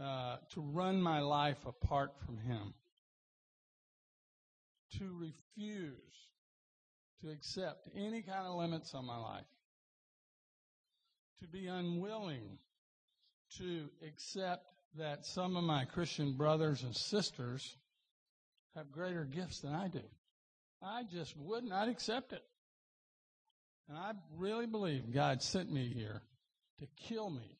uh, 0.00 0.36
to 0.54 0.60
run 0.60 1.00
my 1.00 1.20
life 1.20 1.64
apart 1.66 2.12
from 2.26 2.38
Him. 2.38 2.74
To 4.98 5.16
refuse 5.18 5.92
to 7.22 7.30
accept 7.30 7.88
any 7.96 8.22
kind 8.22 8.46
of 8.46 8.56
limits 8.56 8.94
on 8.94 9.04
my 9.04 9.18
life 9.18 9.44
to 11.40 11.46
be 11.46 11.66
unwilling 11.66 12.58
to 13.58 13.88
accept 14.06 14.66
that 14.96 15.24
some 15.24 15.56
of 15.56 15.64
my 15.64 15.84
Christian 15.84 16.32
brothers 16.32 16.82
and 16.82 16.94
sisters 16.94 17.76
have 18.74 18.90
greater 18.90 19.24
gifts 19.24 19.60
than 19.60 19.74
I 19.74 19.88
do. 19.88 20.02
I 20.82 21.02
just 21.04 21.36
would 21.36 21.64
not 21.64 21.88
accept 21.88 22.32
it. 22.32 22.42
And 23.88 23.96
I 23.96 24.12
really 24.36 24.66
believe 24.66 25.12
God 25.12 25.42
sent 25.42 25.72
me 25.72 25.88
here 25.88 26.20
to 26.80 26.86
kill 26.96 27.30
me. 27.30 27.56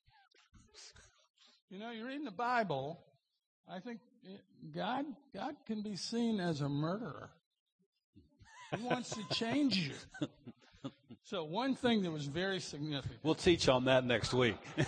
You 1.71 1.79
know, 1.79 1.91
you're 1.91 2.07
reading 2.07 2.25
the 2.25 2.31
Bible, 2.31 3.01
I 3.69 3.81
think 3.81 4.01
it, 4.23 4.41
God, 4.75 5.05
God 5.35 5.55
can 5.67 5.83
be 5.83 5.97
seen 5.97 6.41
as 6.41 6.61
a 6.61 6.69
murderer. 6.69 7.31
He 8.77 8.83
wants 8.83 9.11
to 9.11 9.23
change 9.35 9.77
you. 9.77 9.93
So 11.25 11.45
one 11.45 11.75
thing 11.75 12.03
that 12.03 12.11
was 12.11 12.25
very 12.25 12.61
significant. 12.61 13.19
We'll 13.23 13.35
teach 13.35 13.69
on 13.69 13.85
that 13.85 14.05
next 14.05 14.33
week. 14.33 14.57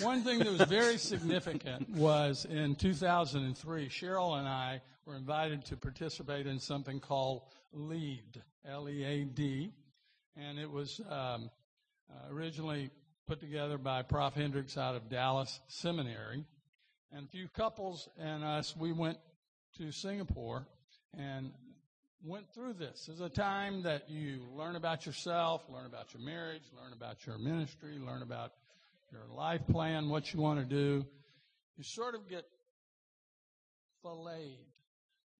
One 0.00 0.22
thing 0.22 0.38
that 0.40 0.52
was 0.52 0.68
very 0.68 0.96
significant 0.96 1.90
was 1.90 2.44
in 2.44 2.76
2003, 2.76 3.88
Cheryl 3.88 4.38
and 4.38 4.46
I 4.46 4.80
were 5.08 5.16
invited 5.16 5.64
to 5.64 5.74
participate 5.74 6.46
in 6.46 6.58
something 6.58 7.00
called 7.00 7.40
LEAD, 7.72 8.42
L-E-A-D, 8.68 9.72
and 10.36 10.58
it 10.58 10.70
was 10.70 11.00
um, 11.08 11.50
uh, 12.10 12.30
originally 12.30 12.90
put 13.26 13.40
together 13.40 13.78
by 13.78 14.02
Prof. 14.02 14.34
Hendricks 14.34 14.76
out 14.76 14.94
of 14.94 15.08
Dallas 15.08 15.60
Seminary. 15.66 16.44
And 17.10 17.24
a 17.24 17.28
few 17.30 17.48
couples 17.48 18.10
and 18.18 18.44
us, 18.44 18.76
we 18.76 18.92
went 18.92 19.16
to 19.78 19.90
Singapore 19.92 20.66
and 21.16 21.52
went 22.22 22.52
through 22.52 22.74
this. 22.74 23.08
It's 23.10 23.22
a 23.22 23.30
time 23.30 23.84
that 23.84 24.10
you 24.10 24.42
learn 24.54 24.76
about 24.76 25.06
yourself, 25.06 25.62
learn 25.70 25.86
about 25.86 26.12
your 26.12 26.22
marriage, 26.22 26.64
learn 26.76 26.92
about 26.92 27.26
your 27.26 27.38
ministry, 27.38 27.98
learn 27.98 28.20
about 28.20 28.52
your 29.10 29.24
life 29.34 29.62
plan, 29.70 30.10
what 30.10 30.34
you 30.34 30.40
want 30.40 30.60
to 30.60 30.66
do. 30.66 31.06
You 31.78 31.84
sort 31.84 32.14
of 32.14 32.28
get 32.28 32.44
filleted 34.02 34.67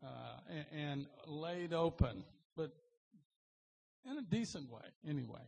uh, 0.05 0.09
and, 0.51 0.67
and 0.73 1.07
laid 1.27 1.73
open, 1.73 2.25
but 2.57 2.73
in 4.11 4.19
a 4.19 4.23
decent 4.23 4.71
way, 4.71 4.81
anyway. 5.09 5.41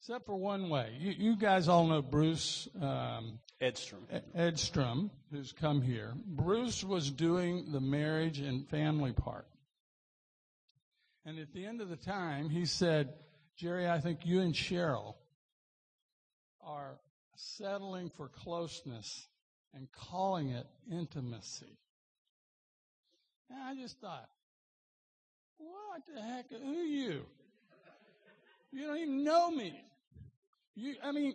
Except 0.00 0.26
for 0.26 0.36
one 0.36 0.68
way. 0.68 0.92
You, 1.00 1.12
you 1.16 1.36
guys 1.36 1.68
all 1.68 1.86
know 1.86 2.00
Bruce 2.00 2.68
um, 2.80 3.40
Edstrom. 3.60 4.06
Edstrom, 4.34 5.10
who's 5.32 5.52
come 5.52 5.82
here. 5.82 6.14
Bruce 6.24 6.84
was 6.84 7.10
doing 7.10 7.72
the 7.72 7.80
marriage 7.80 8.38
and 8.38 8.68
family 8.68 9.12
part. 9.12 9.46
And 11.24 11.40
at 11.40 11.52
the 11.52 11.66
end 11.66 11.80
of 11.80 11.88
the 11.88 11.96
time, 11.96 12.50
he 12.50 12.66
said, 12.66 13.14
Jerry, 13.56 13.88
I 13.88 13.98
think 13.98 14.20
you 14.24 14.40
and 14.42 14.54
Cheryl 14.54 15.14
are 16.64 16.98
settling 17.36 18.10
for 18.10 18.28
closeness 18.28 19.26
and 19.74 19.88
calling 19.90 20.50
it 20.50 20.66
intimacy. 20.90 21.78
And 23.50 23.58
I 23.62 23.74
just 23.80 24.00
thought, 24.00 24.28
what 25.58 26.02
the 26.14 26.20
heck? 26.20 26.50
Who 26.50 26.80
are 26.80 26.84
you? 26.84 27.24
You 28.72 28.86
don't 28.86 28.98
even 28.98 29.24
know 29.24 29.50
me. 29.50 29.80
You, 30.74 30.96
I 31.02 31.12
mean, 31.12 31.34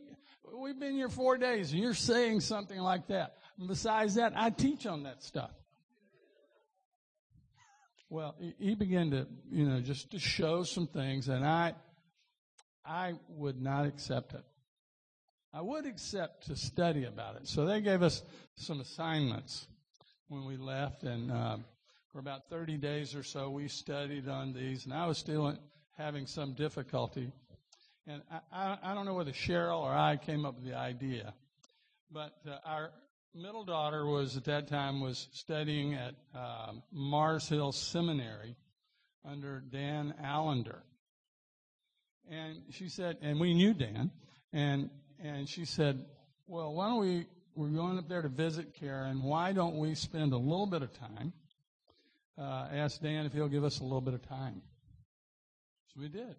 we've 0.56 0.80
been 0.80 0.94
here 0.94 1.10
four 1.10 1.38
days 1.38 1.72
and 1.72 1.82
you're 1.82 1.94
saying 1.94 2.42
something 2.42 2.80
like 2.80 3.08
that. 3.08 3.36
And 3.58 3.68
besides 3.68 4.16
that, 4.16 4.34
I 4.36 4.50
teach 4.50 4.86
on 4.86 5.04
that 5.04 5.24
stuff. 5.24 5.52
Well, 8.10 8.36
he- 8.40 8.56
he 8.60 8.76
began 8.76 9.12
to, 9.12 9.28
you 9.50 9.66
know, 9.66 9.80
just 9.80 10.12
to 10.12 10.20
show 10.20 10.64
some 10.64 10.86
things, 10.86 11.30
and 11.30 11.46
I, 11.46 11.74
I 12.86 13.14
would 13.30 13.62
not 13.62 13.86
accept 13.86 14.34
it. 14.34 14.44
I 15.54 15.62
would 15.62 15.86
accept 15.86 16.48
to 16.48 16.56
study 16.58 17.06
about 17.06 17.38
it. 17.38 17.48
So 17.48 17.66
they 17.66 17.80
gave 17.82 18.04
us 18.04 18.22
some 18.56 18.82
assignments 18.82 19.66
when 20.28 20.46
we 20.46 20.58
left, 20.58 21.04
and 21.04 21.32
uh, 21.32 21.58
for 22.12 22.20
about 22.20 22.50
30 22.50 22.78
days 22.78 23.16
or 23.16 23.24
so, 23.24 23.50
we 23.50 23.68
studied 23.68 24.28
on 24.28 24.54
these, 24.54 24.86
and 24.86 24.94
I 24.94 25.06
was 25.06 25.18
still 25.18 25.58
having 25.98 26.28
some 26.28 26.54
difficulty. 26.54 27.32
And 28.08 28.22
I, 28.32 28.40
I, 28.52 28.78
I 28.84 28.94
don't 28.94 29.06
know 29.06 29.14
whether 29.14 29.32
Cheryl 29.32 29.80
or 29.80 29.94
I 29.94 30.18
came 30.18 30.46
up 30.46 30.56
with 30.56 30.66
the 30.66 30.76
idea, 30.76 31.34
but 32.12 32.34
uh, 32.48 32.58
our 32.66 32.92
middle 33.34 33.64
daughter 33.64 34.06
was 34.06 34.36
at 34.36 34.46
that 34.46 34.68
time 34.68 35.00
was 35.00 35.28
studying 35.32 35.94
at 35.94 36.16
um, 36.36 36.84
Mars 36.92 37.48
Hill 37.48 37.72
Seminary 37.72 38.56
under 39.24 39.62
Dan 39.62 40.14
Allender. 40.22 40.84
And 42.30 42.62
she 42.72 42.90
said, 42.90 43.18
and 43.22 43.40
we 43.40 43.54
knew 43.54 43.74
Dan, 43.74 44.12
and 44.52 44.90
and 45.24 45.48
she 45.48 45.66
said, 45.66 46.04
well, 46.48 46.74
why 46.74 46.88
don't 46.90 47.00
we, 47.00 47.28
we're 47.56 47.68
going 47.70 47.98
up 47.98 48.10
there 48.10 48.22
to 48.22 48.30
visit 48.30 48.74
Karen, 48.74 49.22
why 49.22 49.52
don't 49.54 49.78
we 49.78 49.94
spend 49.94 50.34
a 50.34 50.38
little 50.38 50.66
bit 50.66 50.82
of 50.82 50.92
time, 50.94 51.32
uh, 52.42 52.68
ask 52.74 53.02
Dan 53.02 53.26
if 53.26 53.34
he'll 53.34 53.48
give 53.48 53.64
us 53.64 53.80
a 53.80 53.84
little 53.84 54.02
bit 54.02 54.14
of 54.14 54.28
time. 54.28 54.62
So 55.94 56.02
we 56.02 56.10
did. 56.10 56.36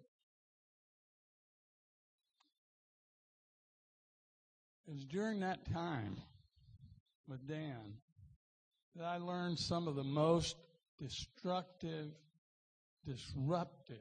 It 4.87 4.93
was 4.93 5.05
during 5.05 5.39
that 5.39 5.71
time 5.71 6.17
with 7.27 7.47
Dan 7.47 7.93
that 8.95 9.05
I 9.05 9.17
learned 9.17 9.57
some 9.57 9.87
of 9.87 9.95
the 9.95 10.03
most 10.03 10.57
destructive, 10.99 12.11
disruptive 13.05 13.97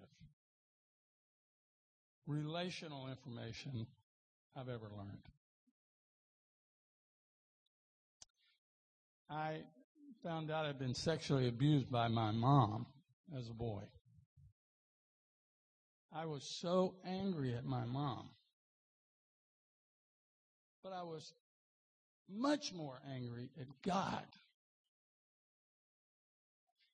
relational 2.26 3.08
information 3.08 3.86
I've 4.56 4.68
ever 4.68 4.90
learned. 4.96 5.28
I 9.30 9.60
found 10.22 10.50
out 10.50 10.66
I'd 10.66 10.78
been 10.78 10.94
sexually 10.94 11.48
abused 11.48 11.90
by 11.90 12.08
my 12.08 12.30
mom 12.30 12.86
as 13.36 13.48
a 13.48 13.54
boy. 13.54 13.82
I 16.14 16.26
was 16.26 16.44
so 16.44 16.94
angry 17.04 17.54
at 17.54 17.64
my 17.64 17.84
mom. 17.84 18.28
But 20.84 20.92
I 20.92 21.02
was 21.02 21.32
much 22.28 22.72
more 22.72 23.00
angry 23.14 23.50
at 23.60 23.66
God. 23.82 24.24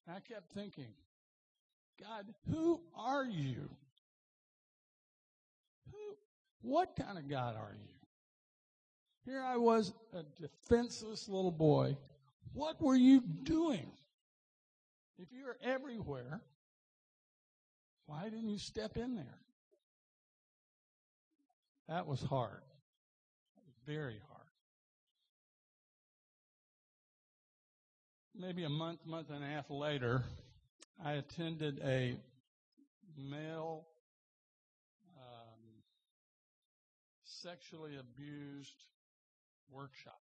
And 0.07 0.17
I 0.17 0.21
kept 0.21 0.53
thinking, 0.53 0.93
God, 2.01 2.27
who 2.51 2.81
are 2.97 3.25
you? 3.25 3.69
Who, 5.91 5.99
what 6.63 6.97
kind 6.97 7.19
of 7.19 7.29
God 7.29 7.57
are 7.57 7.75
you? 7.75 7.89
Here 9.25 9.43
I 9.43 9.57
was, 9.57 9.93
a 10.15 10.23
defenseless 10.41 11.29
little 11.29 11.51
boy. 11.51 11.97
What 12.53 12.81
were 12.81 12.97
you 12.97 13.21
doing? 13.21 13.91
If 15.19 15.29
you're 15.33 15.57
everywhere, 15.63 16.41
why 18.07 18.25
didn't 18.25 18.49
you 18.49 18.59
step 18.59 18.97
in 18.97 19.17
there? 19.17 19.39
That 21.89 22.07
was 22.07 22.23
hard. 22.23 22.63
That 23.55 23.65
was 23.67 23.75
very 23.87 24.21
hard. 24.29 24.39
Maybe 28.37 28.65
a 28.65 28.69
month, 28.69 29.01
month 29.05 29.31
and 29.31 29.43
a 29.43 29.47
half 29.47 29.69
later, 29.69 30.23
I 31.05 31.15
attended 31.15 31.81
a 31.85 32.17
male 33.17 33.87
um, 35.17 35.61
sexually 37.25 37.97
abused 37.97 38.85
workshop. 39.71 40.21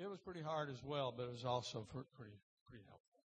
It 0.00 0.08
was 0.08 0.18
pretty 0.18 0.40
hard 0.40 0.70
as 0.70 0.82
well, 0.82 1.12
but 1.14 1.24
it 1.24 1.32
was 1.32 1.44
also 1.44 1.86
pretty, 1.92 2.08
pretty 2.66 2.84
helpful. 2.88 3.20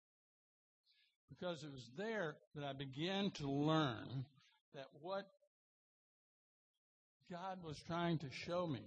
Because 1.29 1.63
it 1.63 1.71
was 1.71 1.89
there 1.97 2.35
that 2.53 2.65
I 2.65 2.73
began 2.73 3.31
to 3.35 3.49
learn 3.49 4.25
that 4.73 4.87
what 5.01 5.25
God 7.31 7.63
was 7.63 7.81
trying 7.87 8.17
to 8.19 8.27
show 8.29 8.67
me 8.67 8.83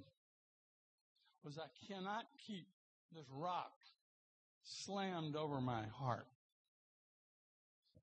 was 1.43 1.59
I 1.59 1.69
cannot 1.91 2.27
keep 2.47 2.67
this 3.15 3.25
rock 3.33 3.73
slammed 4.85 5.35
over 5.35 5.59
my 5.59 5.85
heart. 5.95 6.27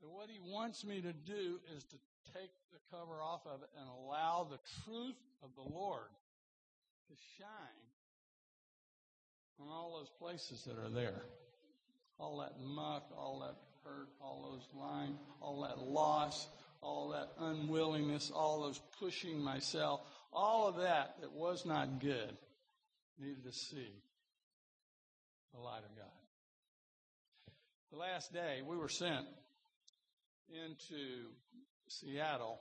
That 0.01 0.09
what 0.09 0.29
he 0.29 0.39
wants 0.39 0.83
me 0.83 1.01
to 1.01 1.13
do 1.13 1.59
is 1.77 1.83
to 1.83 1.97
take 2.33 2.51
the 2.73 2.79
cover 2.89 3.21
off 3.21 3.41
of 3.45 3.61
it 3.61 3.69
and 3.79 3.87
allow 3.87 4.47
the 4.49 4.59
truth 4.83 5.21
of 5.43 5.49
the 5.55 5.73
Lord 5.73 6.09
to 7.07 7.13
shine 7.37 7.94
on 9.59 9.67
all 9.69 9.97
those 9.97 10.09
places 10.19 10.63
that 10.65 10.77
are 10.77 10.89
there. 10.89 11.23
All 12.19 12.39
that 12.39 12.53
muck, 12.63 13.09
all 13.17 13.39
that 13.41 13.55
hurt, 13.83 14.07
all 14.21 14.51
those 14.51 14.67
lying, 14.79 15.17
all 15.41 15.61
that 15.61 15.79
loss, 15.79 16.47
all 16.81 17.09
that 17.09 17.29
unwillingness, 17.39 18.31
all 18.33 18.61
those 18.61 18.79
pushing 18.99 19.39
myself, 19.39 20.01
all 20.31 20.67
of 20.67 20.77
that 20.77 21.15
that 21.21 21.31
was 21.31 21.65
not 21.65 21.99
good 21.99 22.37
needed 23.19 23.43
to 23.43 23.51
see 23.51 23.91
the 25.53 25.59
light 25.59 25.83
of 25.89 25.95
God. 25.95 26.05
The 27.91 27.97
last 27.97 28.33
day 28.33 28.61
we 28.67 28.77
were 28.77 28.89
sent 28.89 29.25
into 30.49 31.29
Seattle 31.87 32.59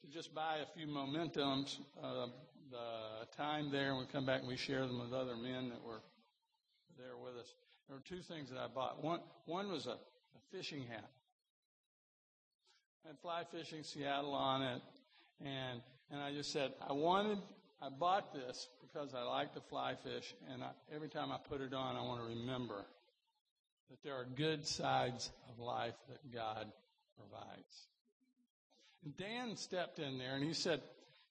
to 0.00 0.06
just 0.10 0.34
buy 0.34 0.58
a 0.58 0.78
few 0.78 0.86
momentums. 0.86 1.78
Uh, 2.02 2.26
the 2.70 3.26
time 3.36 3.70
there, 3.70 3.90
and 3.90 3.98
we 3.98 4.06
come 4.06 4.26
back 4.26 4.40
and 4.40 4.48
we 4.48 4.56
share 4.56 4.86
them 4.86 4.98
with 4.98 5.12
other 5.12 5.36
men 5.36 5.68
that 5.68 5.82
were 5.84 6.00
there 6.98 7.16
with 7.16 7.36
us. 7.40 7.54
There 7.88 7.96
were 7.96 8.02
two 8.08 8.22
things 8.22 8.50
that 8.50 8.58
I 8.58 8.66
bought. 8.68 9.02
One, 9.02 9.20
one 9.46 9.70
was 9.70 9.86
a, 9.86 9.90
a 9.90 10.40
fishing 10.50 10.84
hat. 10.88 11.10
Had 13.06 13.18
fly 13.20 13.42
fishing 13.52 13.82
Seattle 13.82 14.32
on 14.32 14.62
it, 14.62 14.80
and 15.44 15.82
and 16.10 16.20
I 16.22 16.32
just 16.32 16.52
said 16.52 16.72
I 16.86 16.92
wanted. 16.92 17.38
I 17.82 17.90
bought 17.90 18.32
this 18.32 18.68
because 18.80 19.12
I 19.14 19.22
like 19.24 19.52
to 19.54 19.60
fly 19.60 19.94
fish, 20.02 20.34
and 20.50 20.62
I, 20.62 20.70
every 20.94 21.08
time 21.10 21.30
I 21.30 21.36
put 21.36 21.60
it 21.60 21.74
on, 21.74 21.96
I 21.96 22.02
want 22.02 22.22
to 22.22 22.28
remember 22.40 22.86
that 23.90 24.02
there 24.02 24.14
are 24.14 24.24
good 24.24 24.66
sides 24.66 25.30
of 25.50 25.58
life 25.62 25.94
that 26.08 26.32
God 26.32 26.66
provides. 27.18 27.88
And 29.04 29.16
Dan 29.16 29.56
stepped 29.56 29.98
in 29.98 30.18
there 30.18 30.34
and 30.34 30.44
he 30.44 30.54
said, 30.54 30.80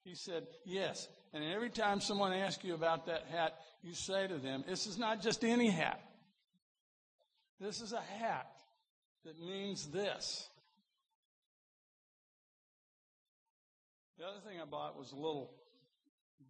he 0.03 0.15
said, 0.15 0.47
yes. 0.65 1.07
And 1.33 1.43
every 1.43 1.69
time 1.69 2.01
someone 2.01 2.33
asks 2.33 2.63
you 2.63 2.73
about 2.73 3.05
that 3.07 3.25
hat, 3.31 3.55
you 3.81 3.93
say 3.93 4.27
to 4.27 4.37
them, 4.37 4.63
this 4.67 4.85
is 4.85 4.97
not 4.97 5.21
just 5.21 5.43
any 5.43 5.69
hat. 5.69 6.01
This 7.59 7.81
is 7.81 7.93
a 7.93 8.01
hat 8.01 8.51
that 9.25 9.39
means 9.39 9.87
this. 9.87 10.49
The 14.19 14.25
other 14.25 14.39
thing 14.47 14.59
I 14.61 14.65
bought 14.65 14.97
was 14.97 15.11
a 15.11 15.15
little 15.15 15.51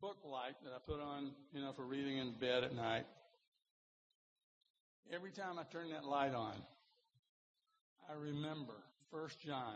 book 0.02 0.18
light 0.26 0.56
that 0.64 0.74
I 0.76 0.80
put 0.86 1.00
on, 1.00 1.32
you 1.54 1.62
know, 1.62 1.72
for 1.72 1.84
reading 1.84 2.18
in 2.18 2.34
bed 2.34 2.64
at 2.64 2.76
night. 2.76 3.06
Every 5.14 5.32
time 5.32 5.60
I 5.60 5.64
turn 5.64 5.92
that 5.92 6.06
light 6.06 6.34
on, 6.34 6.54
I 8.10 8.14
remember 8.14 8.74
1 9.12 9.30
John 9.46 9.76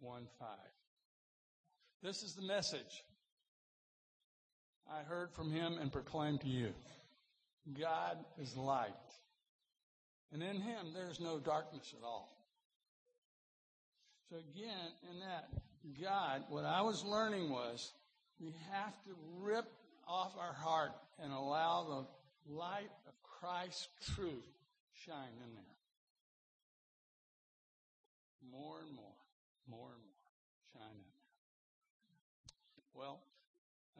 1 0.00 0.22
5. 0.38 0.48
This 2.02 2.22
is 2.22 2.34
the 2.34 2.42
message 2.42 3.04
I 4.90 5.02
heard 5.02 5.32
from 5.32 5.50
him 5.50 5.78
and 5.80 5.92
proclaimed 5.92 6.40
to 6.42 6.48
you 6.48 6.72
God 7.78 8.18
is 8.40 8.56
light, 8.56 8.90
and 10.32 10.42
in 10.42 10.60
him 10.60 10.86
there's 10.94 11.20
no 11.20 11.38
darkness 11.38 11.94
at 11.96 12.04
all. 12.04 12.34
So, 14.30 14.36
again, 14.36 14.92
in 15.10 15.20
that, 15.20 15.48
God, 16.02 16.44
what 16.48 16.64
I 16.64 16.82
was 16.82 17.04
learning 17.04 17.50
was 17.50 17.92
we 18.40 18.54
have 18.70 18.94
to 19.04 19.10
rip 19.40 19.66
off 20.06 20.32
our 20.38 20.52
heart 20.52 20.92
and 21.22 21.32
allow 21.32 22.06
the 22.48 22.52
light 22.54 22.90
of 23.06 23.14
Christ's 23.22 23.88
truth 24.14 24.48
shine 24.92 25.36
in 25.44 25.54
there. 25.54 25.64
More 28.50 28.80
and 28.80 28.94
more 28.94 29.18
more 29.68 29.92
and 29.92 30.00
more. 30.00 30.32
Shine 30.72 30.96
in 30.96 31.04
there. 31.12 31.28
Well, 32.96 33.20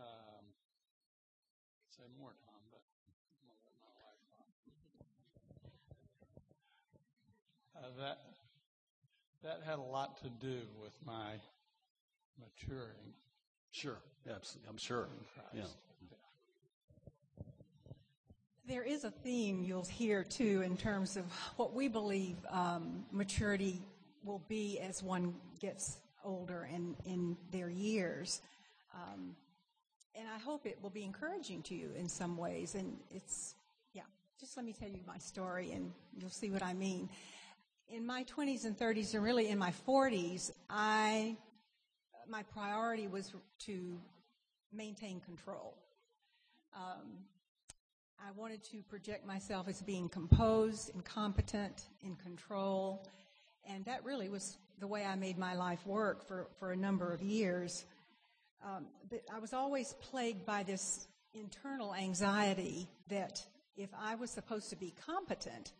um, 0.00 0.44
say 1.92 2.08
more, 2.16 2.32
Tom, 2.48 2.60
but 2.72 2.80
I'm 2.80 3.52
going 3.52 3.60
to 3.60 3.68
let 3.68 3.76
my 3.84 3.92
wife 4.00 4.24
on. 4.32 4.48
Uh, 7.76 7.77
that, 7.98 8.18
that 9.42 9.60
had 9.64 9.78
a 9.78 9.82
lot 9.82 10.18
to 10.22 10.28
do 10.28 10.60
with 10.82 10.94
my 11.04 11.34
maturing. 12.38 13.14
Sure, 13.70 13.98
absolutely. 14.30 14.70
I'm 14.70 14.78
sure. 14.78 15.08
Yeah. 15.54 15.62
There 18.66 18.82
is 18.82 19.04
a 19.04 19.10
theme 19.10 19.62
you'll 19.62 19.84
hear 19.84 20.22
too 20.22 20.62
in 20.62 20.76
terms 20.76 21.16
of 21.16 21.24
what 21.56 21.72
we 21.72 21.88
believe 21.88 22.36
um, 22.50 23.06
maturity 23.12 23.80
will 24.24 24.42
be 24.46 24.78
as 24.78 25.02
one 25.02 25.34
gets 25.58 25.98
older 26.22 26.68
and 26.70 26.94
in 27.06 27.36
their 27.50 27.70
years. 27.70 28.42
Um, 28.94 29.34
and 30.14 30.28
I 30.28 30.38
hope 30.38 30.66
it 30.66 30.78
will 30.82 30.90
be 30.90 31.04
encouraging 31.04 31.62
to 31.62 31.74
you 31.74 31.90
in 31.96 32.08
some 32.08 32.36
ways. 32.36 32.74
And 32.74 32.98
it's, 33.10 33.54
yeah, 33.94 34.02
just 34.38 34.56
let 34.56 34.66
me 34.66 34.74
tell 34.74 34.90
you 34.90 35.00
my 35.06 35.18
story 35.18 35.72
and 35.72 35.90
you'll 36.18 36.28
see 36.28 36.50
what 36.50 36.62
I 36.62 36.74
mean. 36.74 37.08
In 37.90 38.04
my 38.04 38.24
20s 38.24 38.66
and 38.66 38.78
30s, 38.78 39.14
and 39.14 39.24
really 39.24 39.48
in 39.48 39.58
my 39.58 39.72
40s, 39.86 40.50
I, 40.68 41.36
my 42.28 42.42
priority 42.42 43.08
was 43.08 43.32
to 43.60 43.98
maintain 44.70 45.20
control. 45.20 45.74
Um, 46.76 47.06
I 48.20 48.30
wanted 48.36 48.62
to 48.64 48.82
project 48.82 49.26
myself 49.26 49.68
as 49.68 49.80
being 49.80 50.10
composed 50.10 50.92
and 50.92 51.02
competent, 51.02 51.86
in 52.02 52.14
control, 52.16 53.06
and 53.66 53.86
that 53.86 54.04
really 54.04 54.28
was 54.28 54.58
the 54.80 54.86
way 54.86 55.06
I 55.06 55.16
made 55.16 55.38
my 55.38 55.54
life 55.54 55.86
work 55.86 56.26
for, 56.28 56.46
for 56.58 56.72
a 56.72 56.76
number 56.76 57.10
of 57.10 57.22
years. 57.22 57.86
Um, 58.62 58.84
but 59.08 59.22
I 59.34 59.38
was 59.38 59.54
always 59.54 59.94
plagued 60.02 60.44
by 60.44 60.62
this 60.62 61.08
internal 61.32 61.94
anxiety 61.94 62.86
that 63.08 63.42
if 63.78 63.88
I 63.98 64.14
was 64.16 64.30
supposed 64.30 64.68
to 64.70 64.76
be 64.76 64.92
competent, 65.06 65.72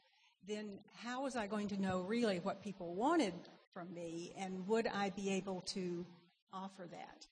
then 0.46 0.78
how 0.94 1.24
was 1.24 1.36
I 1.36 1.46
going 1.46 1.68
to 1.68 1.80
know 1.80 2.00
really 2.00 2.38
what 2.38 2.62
people 2.62 2.94
wanted 2.94 3.34
from 3.72 3.92
me, 3.92 4.32
and 4.38 4.66
would 4.66 4.86
I 4.86 5.10
be 5.10 5.30
able 5.30 5.60
to 5.62 6.06
offer 6.52 6.86
that? 6.90 7.26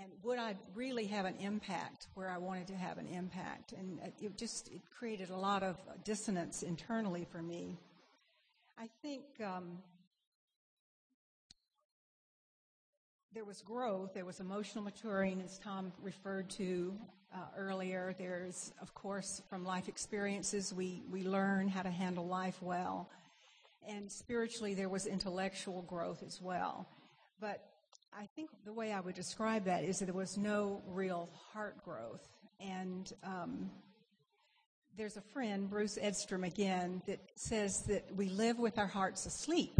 And 0.00 0.10
would 0.22 0.38
I 0.38 0.56
really 0.74 1.06
have 1.06 1.26
an 1.26 1.36
impact 1.40 2.08
where 2.14 2.30
I 2.30 2.38
wanted 2.38 2.68
to 2.68 2.76
have 2.76 2.98
an 2.98 3.06
impact? 3.06 3.72
And 3.72 3.98
it 4.20 4.38
just 4.38 4.68
it 4.68 4.80
created 4.90 5.30
a 5.30 5.36
lot 5.36 5.62
of 5.62 5.76
dissonance 6.04 6.62
internally 6.62 7.26
for 7.30 7.42
me. 7.42 7.78
I 8.78 8.88
think 9.02 9.24
um, 9.44 9.78
there 13.34 13.44
was 13.44 13.60
growth, 13.62 14.14
there 14.14 14.24
was 14.24 14.40
emotional 14.40 14.84
maturing, 14.84 15.42
as 15.42 15.58
Tom 15.58 15.92
referred 16.02 16.48
to 16.50 16.94
uh, 17.34 17.38
earlier. 17.56 18.14
There's, 18.18 18.72
of 18.80 18.94
course, 18.94 19.42
from 19.48 19.64
life 19.64 19.88
experiences, 19.88 20.72
we, 20.74 21.02
we 21.10 21.22
learn 21.22 21.68
how 21.68 21.82
to 21.82 21.90
handle 21.90 22.26
life 22.26 22.60
well. 22.60 23.08
And 23.88 24.10
spiritually, 24.10 24.74
there 24.74 24.88
was 24.88 25.06
intellectual 25.06 25.82
growth 25.82 26.22
as 26.26 26.40
well. 26.40 26.86
But 27.40 27.64
I 28.12 28.26
think 28.36 28.50
the 28.64 28.72
way 28.72 28.92
I 28.92 29.00
would 29.00 29.14
describe 29.14 29.64
that 29.64 29.84
is 29.84 29.98
that 29.98 30.06
there 30.06 30.14
was 30.14 30.36
no 30.36 30.82
real 30.86 31.28
heart 31.52 31.82
growth. 31.84 32.26
And 32.60 33.10
um, 33.24 33.70
there's 34.96 35.16
a 35.16 35.22
friend, 35.22 35.70
Bruce 35.70 35.98
Edstrom 36.00 36.44
again, 36.44 37.02
that 37.06 37.20
says 37.36 37.82
that 37.82 38.04
we 38.14 38.28
live 38.28 38.58
with 38.58 38.78
our 38.78 38.86
hearts 38.86 39.24
asleep. 39.24 39.72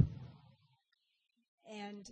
And 1.71 2.11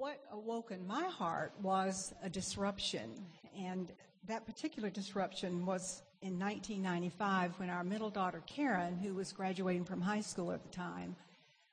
what 0.00 0.18
awoke 0.32 0.70
in 0.70 0.86
my 0.86 1.04
heart 1.08 1.52
was 1.60 2.14
a 2.22 2.30
disruption. 2.30 3.10
And 3.54 3.92
that 4.26 4.46
particular 4.46 4.88
disruption 4.88 5.66
was 5.66 6.02
in 6.22 6.38
1995 6.38 7.52
when 7.58 7.68
our 7.68 7.84
middle 7.84 8.08
daughter, 8.08 8.42
Karen, 8.46 8.96
who 8.96 9.12
was 9.12 9.30
graduating 9.30 9.84
from 9.84 10.00
high 10.00 10.22
school 10.22 10.52
at 10.52 10.62
the 10.62 10.70
time, 10.70 11.14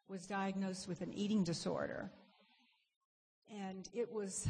was 0.10 0.28
diagnosed 0.28 0.90
with 0.90 1.00
an 1.00 1.14
eating 1.14 1.46
disorder. 1.46 2.12
And 3.50 3.88
it 3.94 4.12
was 4.12 4.46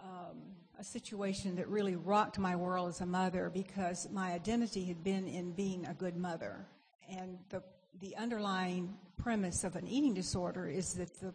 um, 0.00 0.36
a 0.78 0.84
situation 0.84 1.56
that 1.56 1.68
really 1.68 1.96
rocked 1.96 2.38
my 2.38 2.56
world 2.56 2.90
as 2.90 3.00
a 3.00 3.06
mother 3.06 3.50
because 3.54 4.06
my 4.12 4.32
identity 4.32 4.84
had 4.84 5.02
been 5.02 5.26
in 5.26 5.52
being 5.52 5.86
a 5.86 5.94
good 5.94 6.18
mother. 6.18 6.66
And 7.08 7.38
the, 7.48 7.62
the 8.00 8.14
underlying 8.16 8.92
premise 9.16 9.64
of 9.64 9.76
an 9.76 9.88
eating 9.88 10.12
disorder 10.12 10.68
is 10.68 10.92
that 10.94 11.18
the, 11.20 11.32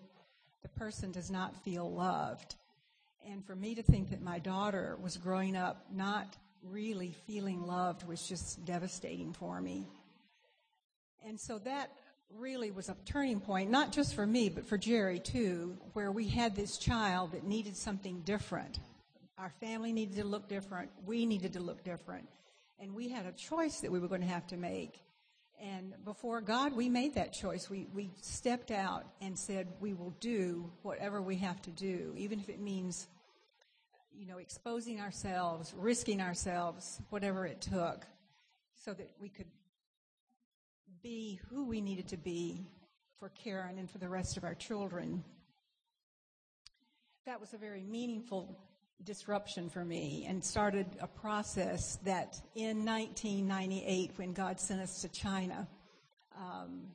the 0.63 0.69
person 0.69 1.11
does 1.11 1.31
not 1.31 1.63
feel 1.63 1.91
loved. 1.91 2.55
And 3.29 3.45
for 3.45 3.55
me 3.55 3.75
to 3.75 3.83
think 3.83 4.09
that 4.09 4.21
my 4.21 4.39
daughter 4.39 4.97
was 5.01 5.17
growing 5.17 5.55
up 5.55 5.85
not 5.93 6.35
really 6.63 7.13
feeling 7.27 7.65
loved 7.65 8.07
was 8.07 8.27
just 8.27 8.63
devastating 8.65 9.33
for 9.33 9.59
me. 9.61 9.87
And 11.25 11.39
so 11.39 11.59
that 11.59 11.91
really 12.37 12.71
was 12.71 12.89
a 12.89 12.95
turning 13.05 13.39
point, 13.39 13.69
not 13.69 13.91
just 13.91 14.15
for 14.15 14.25
me, 14.25 14.49
but 14.49 14.65
for 14.65 14.77
Jerry 14.77 15.19
too, 15.19 15.77
where 15.93 16.11
we 16.11 16.27
had 16.27 16.55
this 16.55 16.77
child 16.77 17.33
that 17.33 17.43
needed 17.43 17.75
something 17.75 18.21
different. 18.21 18.79
Our 19.37 19.51
family 19.59 19.91
needed 19.91 20.17
to 20.17 20.23
look 20.23 20.47
different. 20.47 20.91
We 21.05 21.25
needed 21.25 21.53
to 21.53 21.59
look 21.59 21.83
different. 21.83 22.27
And 22.79 22.95
we 22.95 23.09
had 23.09 23.25
a 23.25 23.31
choice 23.31 23.81
that 23.81 23.91
we 23.91 23.99
were 23.99 24.07
going 24.07 24.21
to 24.21 24.27
have 24.27 24.47
to 24.47 24.57
make. 24.57 24.99
And 25.61 25.93
before 26.03 26.41
God, 26.41 26.75
we 26.75 26.89
made 26.89 27.13
that 27.15 27.33
choice. 27.33 27.69
We, 27.69 27.87
we 27.93 28.09
stepped 28.21 28.71
out 28.71 29.05
and 29.21 29.37
said, 29.37 29.67
we 29.79 29.93
will 29.93 30.15
do 30.19 30.71
whatever 30.81 31.21
we 31.21 31.35
have 31.35 31.61
to 31.61 31.69
do, 31.69 32.15
even 32.17 32.39
if 32.39 32.49
it 32.49 32.59
means, 32.59 33.07
you 34.11 34.25
know, 34.25 34.39
exposing 34.39 34.99
ourselves, 34.99 35.71
risking 35.77 36.19
ourselves, 36.19 36.99
whatever 37.11 37.45
it 37.45 37.61
took, 37.61 38.07
so 38.73 38.91
that 38.91 39.11
we 39.19 39.29
could 39.29 39.45
be 41.03 41.39
who 41.49 41.65
we 41.65 41.79
needed 41.79 42.07
to 42.07 42.17
be 42.17 42.65
for 43.19 43.29
Karen 43.29 43.77
and 43.77 43.87
for 43.87 43.99
the 43.99 44.09
rest 44.09 44.37
of 44.37 44.43
our 44.43 44.55
children. 44.55 45.23
That 47.27 47.39
was 47.39 47.53
a 47.53 47.57
very 47.57 47.83
meaningful 47.83 48.57
disruption 49.05 49.69
for 49.69 49.83
me 49.83 50.25
and 50.27 50.43
started 50.43 50.85
a 50.99 51.07
process 51.07 51.97
that 52.03 52.39
in 52.55 52.85
1998, 52.85 54.11
when 54.15 54.33
God 54.33 54.59
sent 54.59 54.81
us 54.81 55.01
to 55.01 55.09
China, 55.09 55.67
um, 56.37 56.87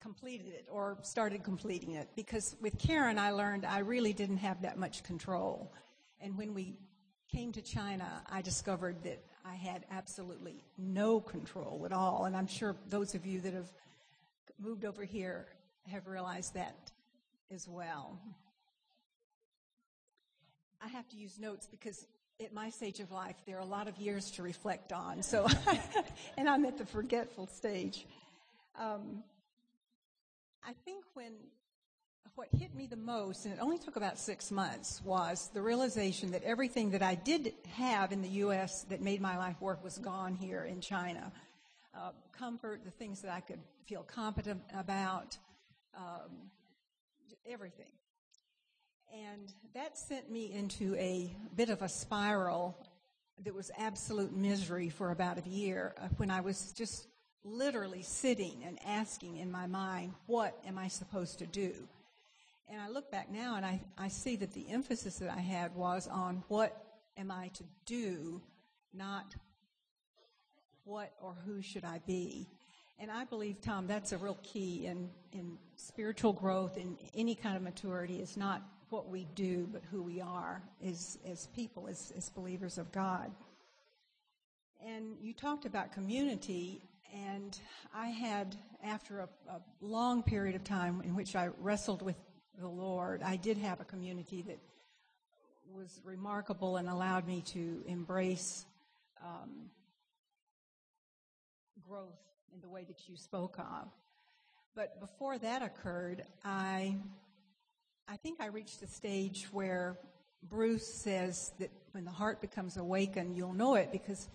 completed 0.00 0.48
it 0.48 0.66
or 0.70 0.98
started 1.02 1.44
completing 1.44 1.92
it. 1.92 2.08
Because 2.16 2.56
with 2.60 2.78
Karen, 2.78 3.18
I 3.18 3.30
learned 3.30 3.64
I 3.64 3.78
really 3.80 4.12
didn't 4.12 4.38
have 4.38 4.62
that 4.62 4.78
much 4.78 5.02
control. 5.02 5.72
And 6.20 6.36
when 6.36 6.54
we 6.54 6.76
came 7.30 7.52
to 7.52 7.62
China, 7.62 8.22
I 8.30 8.42
discovered 8.42 9.02
that 9.04 9.24
I 9.44 9.54
had 9.54 9.86
absolutely 9.90 10.62
no 10.76 11.20
control 11.20 11.82
at 11.86 11.92
all. 11.92 12.24
And 12.24 12.36
I'm 12.36 12.46
sure 12.46 12.76
those 12.88 13.14
of 13.14 13.26
you 13.26 13.40
that 13.40 13.54
have 13.54 13.72
moved 14.58 14.84
over 14.84 15.04
here 15.04 15.46
have 15.88 16.06
realized 16.06 16.54
that 16.54 16.90
as 17.50 17.68
well. 17.68 18.18
I 20.84 20.88
have 20.88 21.08
to 21.10 21.16
use 21.16 21.38
notes 21.38 21.68
because 21.70 22.06
at 22.42 22.52
my 22.52 22.70
stage 22.70 22.98
of 23.00 23.12
life, 23.12 23.36
there 23.46 23.56
are 23.56 23.60
a 23.60 23.64
lot 23.64 23.86
of 23.86 23.96
years 23.98 24.30
to 24.32 24.42
reflect 24.42 24.92
on. 24.92 25.22
So, 25.22 25.46
and 26.36 26.48
I'm 26.48 26.64
at 26.64 26.76
the 26.76 26.86
forgetful 26.86 27.46
stage. 27.46 28.06
Um, 28.80 29.22
I 30.64 30.72
think 30.84 31.04
when 31.14 31.32
what 32.34 32.48
hit 32.58 32.74
me 32.74 32.86
the 32.86 32.96
most, 32.96 33.44
and 33.44 33.52
it 33.52 33.60
only 33.60 33.78
took 33.78 33.96
about 33.96 34.18
six 34.18 34.50
months, 34.50 35.02
was 35.04 35.50
the 35.52 35.60
realization 35.60 36.30
that 36.30 36.42
everything 36.44 36.90
that 36.90 37.02
I 37.02 37.14
did 37.14 37.52
have 37.74 38.10
in 38.10 38.22
the 38.22 38.28
U.S. 38.28 38.84
that 38.84 39.02
made 39.02 39.20
my 39.20 39.36
life 39.36 39.60
work 39.60 39.84
was 39.84 39.98
gone 39.98 40.34
here 40.34 40.64
in 40.64 40.80
China. 40.80 41.30
Uh, 41.94 42.12
comfort, 42.32 42.80
the 42.84 42.90
things 42.90 43.20
that 43.20 43.30
I 43.30 43.40
could 43.40 43.60
feel 43.84 44.02
competent 44.02 44.62
about, 44.74 45.36
um, 45.94 46.50
everything. 47.46 47.92
And 49.12 49.52
that 49.74 49.98
sent 49.98 50.30
me 50.30 50.50
into 50.50 50.94
a 50.96 51.36
bit 51.54 51.68
of 51.68 51.82
a 51.82 51.88
spiral 51.88 52.78
that 53.44 53.54
was 53.54 53.70
absolute 53.76 54.34
misery 54.34 54.88
for 54.88 55.10
about 55.10 55.44
a 55.44 55.48
year 55.48 55.94
uh, 56.00 56.08
when 56.16 56.30
I 56.30 56.40
was 56.40 56.72
just 56.72 57.08
literally 57.44 58.00
sitting 58.00 58.62
and 58.64 58.78
asking 58.86 59.36
in 59.36 59.50
my 59.50 59.66
mind, 59.66 60.14
what 60.26 60.58
am 60.66 60.78
I 60.78 60.88
supposed 60.88 61.40
to 61.40 61.46
do? 61.46 61.74
And 62.70 62.80
I 62.80 62.88
look 62.88 63.10
back 63.10 63.30
now 63.30 63.56
and 63.56 63.66
I, 63.66 63.82
I 63.98 64.08
see 64.08 64.36
that 64.36 64.54
the 64.54 64.66
emphasis 64.70 65.18
that 65.18 65.30
I 65.30 65.40
had 65.40 65.74
was 65.74 66.08
on 66.08 66.42
what 66.48 66.74
am 67.18 67.30
I 67.30 67.48
to 67.48 67.64
do, 67.84 68.40
not 68.94 69.34
what 70.84 71.12
or 71.20 71.34
who 71.44 71.60
should 71.60 71.84
I 71.84 72.00
be. 72.06 72.48
And 72.98 73.10
I 73.10 73.24
believe, 73.24 73.60
Tom, 73.60 73.86
that's 73.86 74.12
a 74.12 74.18
real 74.18 74.38
key 74.42 74.86
in, 74.86 75.10
in 75.32 75.58
spiritual 75.76 76.32
growth, 76.32 76.78
in 76.78 76.96
any 77.14 77.34
kind 77.34 77.56
of 77.56 77.62
maturity, 77.62 78.20
is 78.20 78.38
not 78.38 78.62
what 78.92 79.08
we 79.08 79.26
do, 79.34 79.66
but 79.72 79.82
who 79.90 80.02
we 80.02 80.20
are 80.20 80.62
as, 80.86 81.18
as 81.26 81.46
people, 81.56 81.88
as, 81.88 82.12
as 82.16 82.28
believers 82.28 82.76
of 82.76 82.92
God. 82.92 83.32
And 84.86 85.16
you 85.20 85.32
talked 85.32 85.64
about 85.64 85.92
community, 85.92 86.82
and 87.14 87.58
I 87.94 88.08
had, 88.08 88.54
after 88.84 89.20
a, 89.20 89.28
a 89.48 89.60
long 89.80 90.22
period 90.22 90.54
of 90.56 90.62
time 90.62 91.00
in 91.04 91.16
which 91.16 91.34
I 91.34 91.48
wrestled 91.58 92.02
with 92.02 92.16
the 92.60 92.68
Lord, 92.68 93.22
I 93.22 93.36
did 93.36 93.56
have 93.56 93.80
a 93.80 93.84
community 93.84 94.42
that 94.42 94.58
was 95.72 96.00
remarkable 96.04 96.76
and 96.76 96.88
allowed 96.88 97.26
me 97.26 97.42
to 97.46 97.82
embrace 97.86 98.66
um, 99.24 99.70
growth 101.88 102.20
in 102.54 102.60
the 102.60 102.68
way 102.68 102.84
that 102.84 103.08
you 103.08 103.16
spoke 103.16 103.58
of. 103.58 103.88
But 104.74 105.00
before 105.00 105.38
that 105.38 105.62
occurred, 105.62 106.24
I 106.44 106.96
I 108.12 108.16
think 108.16 108.42
I 108.42 108.48
reached 108.48 108.82
a 108.82 108.86
stage 108.86 109.46
where 109.52 109.96
Bruce 110.42 110.86
says 110.86 111.50
that 111.58 111.70
when 111.92 112.04
the 112.04 112.10
heart 112.10 112.42
becomes 112.42 112.76
awakened, 112.76 113.34
you'll 113.34 113.54
know 113.54 113.76
it 113.76 113.90
because 113.90 114.28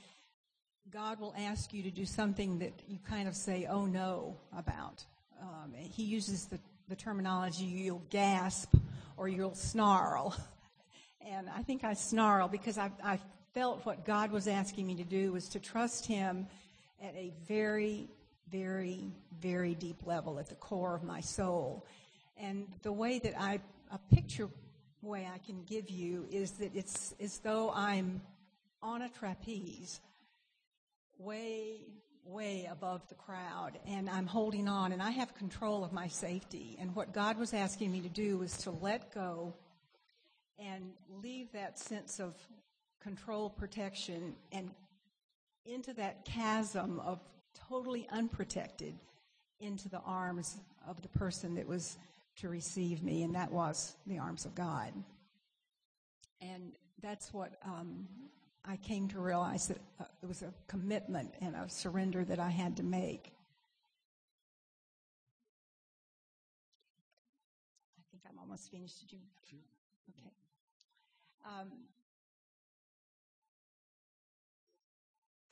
God 0.90 1.20
will 1.20 1.36
ask 1.38 1.72
you 1.74 1.84
to 1.84 1.92
do 1.92 2.04
something 2.04 2.58
that 2.58 2.74
you 2.88 2.98
kind 3.08 3.28
of 3.28 3.36
say, 3.36 3.68
oh 3.70 3.86
no, 3.86 4.36
about. 4.58 5.06
Um, 5.40 5.76
he 5.76 6.02
uses 6.02 6.48
the, 6.48 6.58
the 6.90 6.96
terminology 6.96 7.66
you'll 7.66 8.02
gasp 8.10 8.74
or 9.16 9.28
you'll 9.28 9.56
snarl. 9.56 10.36
And 11.30 11.50
I 11.50 11.62
think 11.62 11.84
I 11.84 11.94
snarl 11.94 12.48
because 12.48 12.78
I, 12.78 12.90
I 13.04 13.20
felt 13.54 13.86
what 13.86 14.06
God 14.06 14.32
was 14.32 14.48
asking 14.48 14.88
me 14.88 14.96
to 14.96 15.04
do 15.04 15.34
was 15.34 15.50
to 15.50 15.60
trust 15.60 16.06
Him 16.06 16.48
at 17.04 17.14
a 17.16 17.34
very, 17.50 18.08
very, 18.50 19.12
very 19.42 19.76
deep 19.76 20.06
level 20.06 20.40
at 20.40 20.48
the 20.48 20.56
core 20.56 20.96
of 20.96 21.04
my 21.04 21.20
soul. 21.20 21.86
And 22.40 22.68
the 22.84 22.92
way 22.92 23.20
that 23.20 23.40
I, 23.40 23.60
a 23.92 24.00
picture 24.14 24.50
way 25.02 25.28
I 25.32 25.38
can 25.40 25.64
give 25.64 25.90
you 25.90 26.26
is 26.32 26.52
that 26.54 26.76
it's 26.76 27.14
as 27.20 27.40
though 27.40 27.72
I'm 27.74 28.22
on 28.82 29.02
a 29.02 29.10
trapeze, 29.10 30.00
way, 31.18 31.82
way 32.26 32.68
above 32.70 33.08
the 33.10 33.16
crowd, 33.16 33.80
and 33.88 34.10
I'm 34.10 34.28
holding 34.28 34.68
on, 34.68 34.92
and 34.92 35.02
I 35.02 35.12
have 35.12 35.34
control 35.36 35.84
of 35.84 35.94
my 35.94 36.08
safety. 36.08 36.78
And 36.80 36.96
what 36.96 37.14
God 37.14 37.38
was 37.38 37.54
asking 37.54 37.92
me 37.92 38.02
to 38.02 38.10
do 38.10 38.38
was 38.38 38.58
to 38.60 38.72
let 38.72 39.14
go 39.14 39.54
and 40.60 40.92
leave 41.22 41.52
that 41.54 41.80
sense 41.80 42.20
of 42.20 42.36
control, 43.02 43.50
protection, 43.50 44.36
and 44.52 44.72
into 45.66 45.94
that 45.94 46.26
chasm 46.26 47.00
of 47.00 47.20
totally 47.70 48.08
unprotected 48.12 48.94
into 49.60 49.90
the 49.90 50.02
arms 50.06 50.58
of 50.88 51.02
the 51.02 51.08
person 51.10 51.56
that 51.56 51.68
was 51.68 51.98
to 52.38 52.50
receive 52.50 53.04
me, 53.04 53.24
and 53.24 53.36
that 53.36 53.52
was 53.52 53.96
the 54.06 54.20
arms 54.20 54.46
of 54.46 54.56
God. 54.56 54.94
And 56.42 56.74
that's 57.02 57.34
what 57.34 57.54
um, 57.64 58.08
I 58.64 58.78
came 58.78 59.08
to 59.10 59.20
realize 59.20 59.68
that 59.68 59.80
uh, 60.00 60.06
it 60.22 60.28
was 60.28 60.44
a 60.44 60.54
commitment 60.68 61.34
and 61.42 61.56
a 61.56 61.68
surrender 61.70 62.24
that 62.26 62.40
I 62.40 62.50
had 62.50 62.78
to 62.78 62.84
make. 62.84 63.34
I 67.98 68.04
think 68.12 68.24
I'm 68.30 68.38
almost 68.40 68.72
finished. 68.72 69.00
Did 69.02 69.14
you? 69.14 69.20
Okay. 70.12 70.32
Um, 71.46 71.72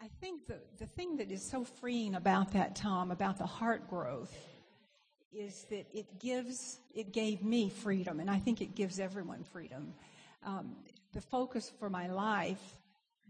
I 0.01 0.07
think 0.21 0.45
the, 0.45 0.59
the 0.77 0.85
thing 0.85 1.17
that 1.17 1.31
is 1.31 1.41
so 1.41 1.63
freeing 1.63 2.13
about 2.13 2.51
that, 2.53 2.75
Tom, 2.75 3.09
about 3.09 3.37
the 3.37 3.45
heart 3.45 3.89
growth, 3.89 4.35
is 5.35 5.65
that 5.69 5.85
it 5.93 6.19
gives, 6.19 6.79
it 6.93 7.11
gave 7.11 7.43
me 7.43 7.69
freedom, 7.69 8.19
and 8.19 8.29
I 8.29 8.39
think 8.39 8.61
it 8.61 8.75
gives 8.75 8.99
everyone 8.99 9.43
freedom. 9.43 9.93
Um, 10.45 10.75
the 11.13 11.21
focus 11.21 11.71
for 11.79 11.89
my 11.89 12.07
life 12.07 12.75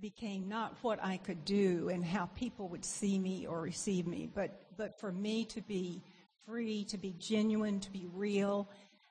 became 0.01 0.47
not 0.47 0.75
what 0.81 1.03
I 1.03 1.17
could 1.17 1.45
do 1.45 1.89
and 1.89 2.05
how 2.05 2.27
people 2.35 2.67
would 2.69 2.85
see 2.85 3.17
me 3.17 3.47
or 3.47 3.61
receive 3.61 4.05
me, 4.05 4.29
but, 4.33 4.65
but 4.77 4.99
for 4.99 5.11
me 5.11 5.45
to 5.45 5.61
be 5.61 6.03
free, 6.45 6.83
to 6.85 6.97
be 6.97 7.15
genuine, 7.17 7.79
to 7.79 7.91
be 7.91 8.05
real, 8.13 8.69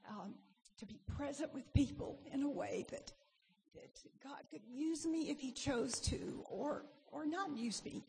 um, 0.08 0.34
to 0.78 0.86
be 0.86 1.00
present 1.16 1.52
with 1.54 1.72
people 1.74 2.18
in 2.32 2.42
a 2.42 2.50
way 2.50 2.84
that, 2.90 3.12
that 3.74 3.90
God 4.22 4.42
could 4.50 4.62
use 4.70 5.06
me 5.06 5.30
if 5.30 5.40
He 5.40 5.50
chose 5.50 5.98
to, 6.00 6.44
or, 6.48 6.84
or 7.10 7.26
not 7.26 7.56
use 7.56 7.84
me 7.84 8.04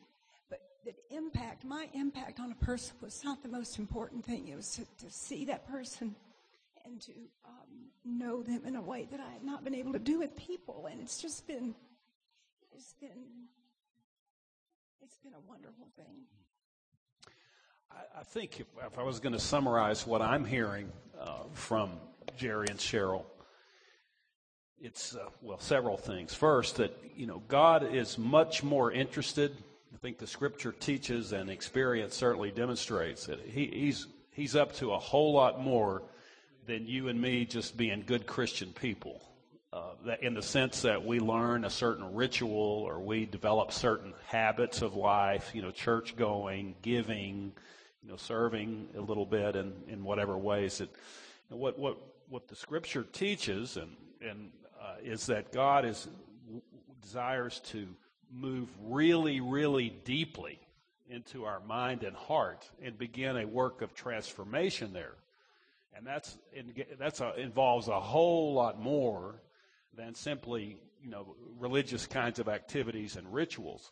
but 0.50 0.62
that 0.86 0.96
impact, 1.10 1.66
my 1.66 1.88
impact 1.94 2.40
on 2.40 2.52
a 2.52 2.66
person 2.66 2.96
was 3.02 3.24
not 3.24 3.42
the 3.42 3.50
most 3.50 3.80
important 3.80 4.26
thing. 4.26 4.48
It 4.48 4.56
was 4.56 4.76
to, 4.76 5.06
to 5.06 5.12
see 5.12 5.46
that 5.46 5.68
person 5.68 6.16
and 6.86 7.02
to 7.02 7.12
um, 7.46 7.90
know 8.06 8.44
them 8.44 8.62
in 8.66 8.76
a 8.76 8.82
way 8.82 9.08
that 9.12 9.20
I 9.20 9.32
had 9.32 9.44
not 9.44 9.64
been 9.64 9.76
able 9.76 9.94
to 9.94 10.00
do 10.00 10.20
with 10.20 10.36
people. 10.36 10.88
And 10.92 11.02
it's 11.02 11.22
just 11.22 11.48
been, 11.48 11.74
it's 12.72 12.94
been, 12.94 13.24
it's 15.02 15.18
been 15.18 15.34
a 15.34 15.50
wonderful 15.50 15.88
thing. 15.96 16.26
I, 17.92 18.20
I 18.20 18.24
think 18.24 18.60
if, 18.60 18.68
if, 18.86 19.00
I 19.00 19.04
was 19.04 19.20
going 19.20 19.34
to 19.34 19.40
summarize 19.40 20.06
what 20.06 20.22
I'm 20.22 20.46
hearing 20.46 20.92
uh, 21.20 21.44
from 21.54 21.92
Jerry 22.38 22.68
and 22.70 22.80
Cheryl, 22.80 23.24
it's 24.80 25.16
uh, 25.16 25.30
well 25.42 25.60
several 25.60 25.98
things. 25.98 26.34
First, 26.34 26.78
that 26.78 26.96
you 27.16 27.26
know 27.26 27.42
God 27.48 27.94
is 27.94 28.18
much 28.18 28.62
more 28.62 28.92
interested 28.92 29.56
I 29.96 29.98
think 29.98 30.18
the 30.18 30.28
scripture 30.28 30.74
teaches 30.74 31.32
and 31.32 31.50
experience 31.50 32.16
certainly 32.16 32.52
demonstrates 32.52 33.28
that 33.28 33.40
he, 33.40 33.68
he's, 33.68 34.08
he's 34.32 34.54
up 34.54 34.74
to 34.76 34.92
a 34.92 35.00
whole 35.00 35.32
lot 35.32 35.62
more 35.62 36.04
than 36.68 36.86
you 36.86 37.08
and 37.08 37.20
me 37.20 37.46
just 37.46 37.78
being 37.78 38.04
good 38.06 38.28
Christian 38.28 38.74
people. 38.74 39.22
Uh, 39.72 39.92
that 40.06 40.22
in 40.22 40.34
the 40.34 40.42
sense 40.42 40.82
that 40.82 41.06
we 41.06 41.22
learn 41.22 41.64
a 41.64 41.70
certain 41.70 42.14
ritual 42.14 42.84
or 42.86 43.00
we 43.00 43.26
develop 43.26 43.72
certain 43.72 44.14
habits 44.28 44.82
of 44.82 44.96
life, 44.96 45.52
you 45.54 45.62
know, 45.62 45.72
church 45.72 46.18
going, 46.18 46.76
giving, 46.82 47.54
you 48.04 48.10
know, 48.10 48.18
serving 48.18 48.90
a 48.98 49.02
little 49.02 49.26
bit 49.26 49.56
in, 49.56 49.72
in 49.88 50.04
whatever 50.04 50.38
ways 50.38 50.80
that 50.80 50.90
what 51.48 51.80
what 51.80 51.98
what 52.28 52.50
the 52.50 52.56
scripture 52.56 53.04
teaches 53.04 53.78
and 53.78 53.96
and 54.22 54.50
uh, 54.82 54.96
is 55.02 55.26
that 55.28 55.54
God 55.54 55.86
is 55.86 56.10
desires 57.02 57.62
to 57.68 57.88
move 58.32 58.70
really, 58.84 59.40
really 59.40 59.90
deeply 60.04 60.60
into 61.10 61.46
our 61.46 61.60
mind 61.62 62.04
and 62.04 62.16
heart 62.16 62.70
and 62.82 62.98
begin 62.98 63.38
a 63.38 63.46
work 63.46 63.82
of 63.82 63.94
transformation 63.94 64.94
there. 64.94 65.16
And 65.96 66.06
that's 66.06 66.38
that's 67.00 67.22
a, 67.22 67.34
involves 67.40 67.88
a 67.88 68.00
whole 68.00 68.54
lot 68.54 68.82
more 68.82 69.36
than 69.96 70.14
simply 70.14 70.78
you 71.02 71.10
know 71.10 71.36
religious 71.58 72.06
kinds 72.06 72.40
of 72.40 72.50
activities 72.50 73.16
and 73.16 73.32
rituals. 73.34 73.92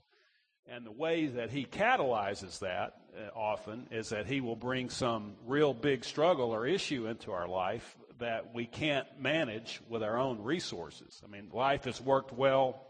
And 0.65 0.85
the 0.85 0.91
way 0.91 1.27
that 1.27 1.49
he 1.49 1.65
catalyzes 1.65 2.59
that 2.59 2.95
uh, 3.17 3.37
often 3.37 3.87
is 3.91 4.09
that 4.09 4.25
he 4.25 4.41
will 4.41 4.55
bring 4.55 4.89
some 4.89 5.33
real 5.45 5.73
big 5.73 6.05
struggle 6.05 6.51
or 6.51 6.65
issue 6.65 7.07
into 7.07 7.31
our 7.31 7.47
life 7.47 7.97
that 8.19 8.53
we 8.53 8.65
can't 8.65 9.07
manage 9.19 9.81
with 9.89 10.03
our 10.03 10.17
own 10.17 10.41
resources. 10.41 11.21
I 11.23 11.29
mean, 11.29 11.49
life 11.51 11.83
has 11.83 11.99
worked 11.99 12.31
well 12.31 12.81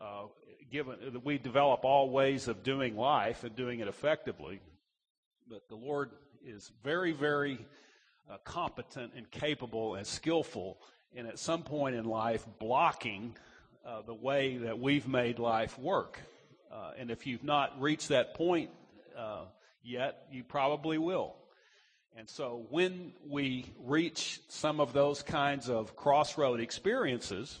uh, 0.00 0.24
given 0.70 0.96
that 1.12 1.24
we 1.24 1.38
develop 1.38 1.84
all 1.84 2.10
ways 2.10 2.48
of 2.48 2.62
doing 2.62 2.96
life 2.96 3.44
and 3.44 3.54
doing 3.54 3.80
it 3.80 3.88
effectively. 3.88 4.60
But 5.48 5.68
the 5.68 5.76
Lord 5.76 6.10
is 6.44 6.70
very, 6.82 7.12
very 7.12 7.58
uh, 8.30 8.38
competent 8.44 9.12
and 9.16 9.30
capable 9.30 9.94
and 9.94 10.06
skillful, 10.06 10.78
and 11.14 11.26
at 11.26 11.38
some 11.38 11.62
point 11.62 11.96
in 11.96 12.04
life, 12.04 12.46
blocking 12.58 13.36
uh, 13.86 14.02
the 14.02 14.14
way 14.14 14.56
that 14.58 14.78
we've 14.78 15.06
made 15.06 15.38
life 15.38 15.78
work. 15.78 16.18
Uh, 16.72 16.92
and 16.98 17.10
if 17.10 17.26
you've 17.26 17.44
not 17.44 17.80
reached 17.80 18.08
that 18.08 18.34
point 18.34 18.70
uh, 19.16 19.44
yet, 19.82 20.26
you 20.32 20.42
probably 20.42 20.98
will. 20.98 21.36
And 22.16 22.28
so 22.28 22.66
when 22.70 23.12
we 23.28 23.66
reach 23.84 24.40
some 24.48 24.80
of 24.80 24.92
those 24.92 25.22
kinds 25.22 25.68
of 25.68 25.96
crossroad 25.96 26.60
experiences, 26.60 27.60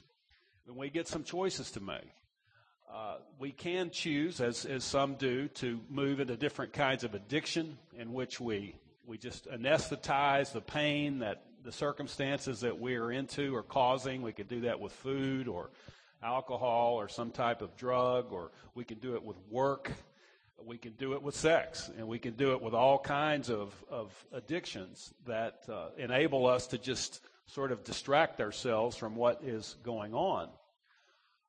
then 0.66 0.76
we 0.76 0.90
get 0.90 1.08
some 1.08 1.24
choices 1.24 1.72
to 1.72 1.80
make. 1.80 2.10
Uh, 2.94 3.16
we 3.40 3.50
can 3.50 3.90
choose, 3.90 4.40
as, 4.40 4.64
as 4.66 4.84
some 4.84 5.16
do, 5.16 5.48
to 5.48 5.80
move 5.90 6.20
into 6.20 6.36
different 6.36 6.72
kinds 6.72 7.02
of 7.02 7.12
addiction 7.12 7.76
in 7.98 8.12
which 8.12 8.38
we, 8.38 8.76
we 9.04 9.18
just 9.18 9.50
anesthetize 9.50 10.52
the 10.52 10.60
pain 10.60 11.18
that 11.18 11.42
the 11.64 11.72
circumstances 11.72 12.60
that 12.60 12.78
we 12.78 12.94
are 12.94 13.10
into 13.10 13.52
are 13.56 13.64
causing. 13.64 14.22
We 14.22 14.32
could 14.32 14.46
do 14.46 14.60
that 14.60 14.78
with 14.78 14.92
food 14.92 15.48
or 15.48 15.70
alcohol 16.22 16.94
or 16.94 17.08
some 17.08 17.32
type 17.32 17.62
of 17.62 17.76
drug, 17.76 18.32
or 18.32 18.52
we 18.76 18.84
can 18.84 18.98
do 19.00 19.16
it 19.16 19.24
with 19.24 19.38
work. 19.50 19.90
We 20.64 20.78
can 20.78 20.92
do 20.92 21.14
it 21.14 21.22
with 21.22 21.34
sex, 21.34 21.90
and 21.98 22.06
we 22.06 22.20
can 22.20 22.34
do 22.34 22.52
it 22.52 22.62
with 22.62 22.74
all 22.74 23.00
kinds 23.00 23.50
of, 23.50 23.74
of 23.90 24.12
addictions 24.32 25.12
that 25.26 25.64
uh, 25.68 25.88
enable 25.98 26.46
us 26.46 26.68
to 26.68 26.78
just 26.78 27.22
sort 27.46 27.72
of 27.72 27.82
distract 27.82 28.40
ourselves 28.40 28.96
from 28.96 29.16
what 29.16 29.42
is 29.42 29.74
going 29.82 30.14
on. 30.14 30.48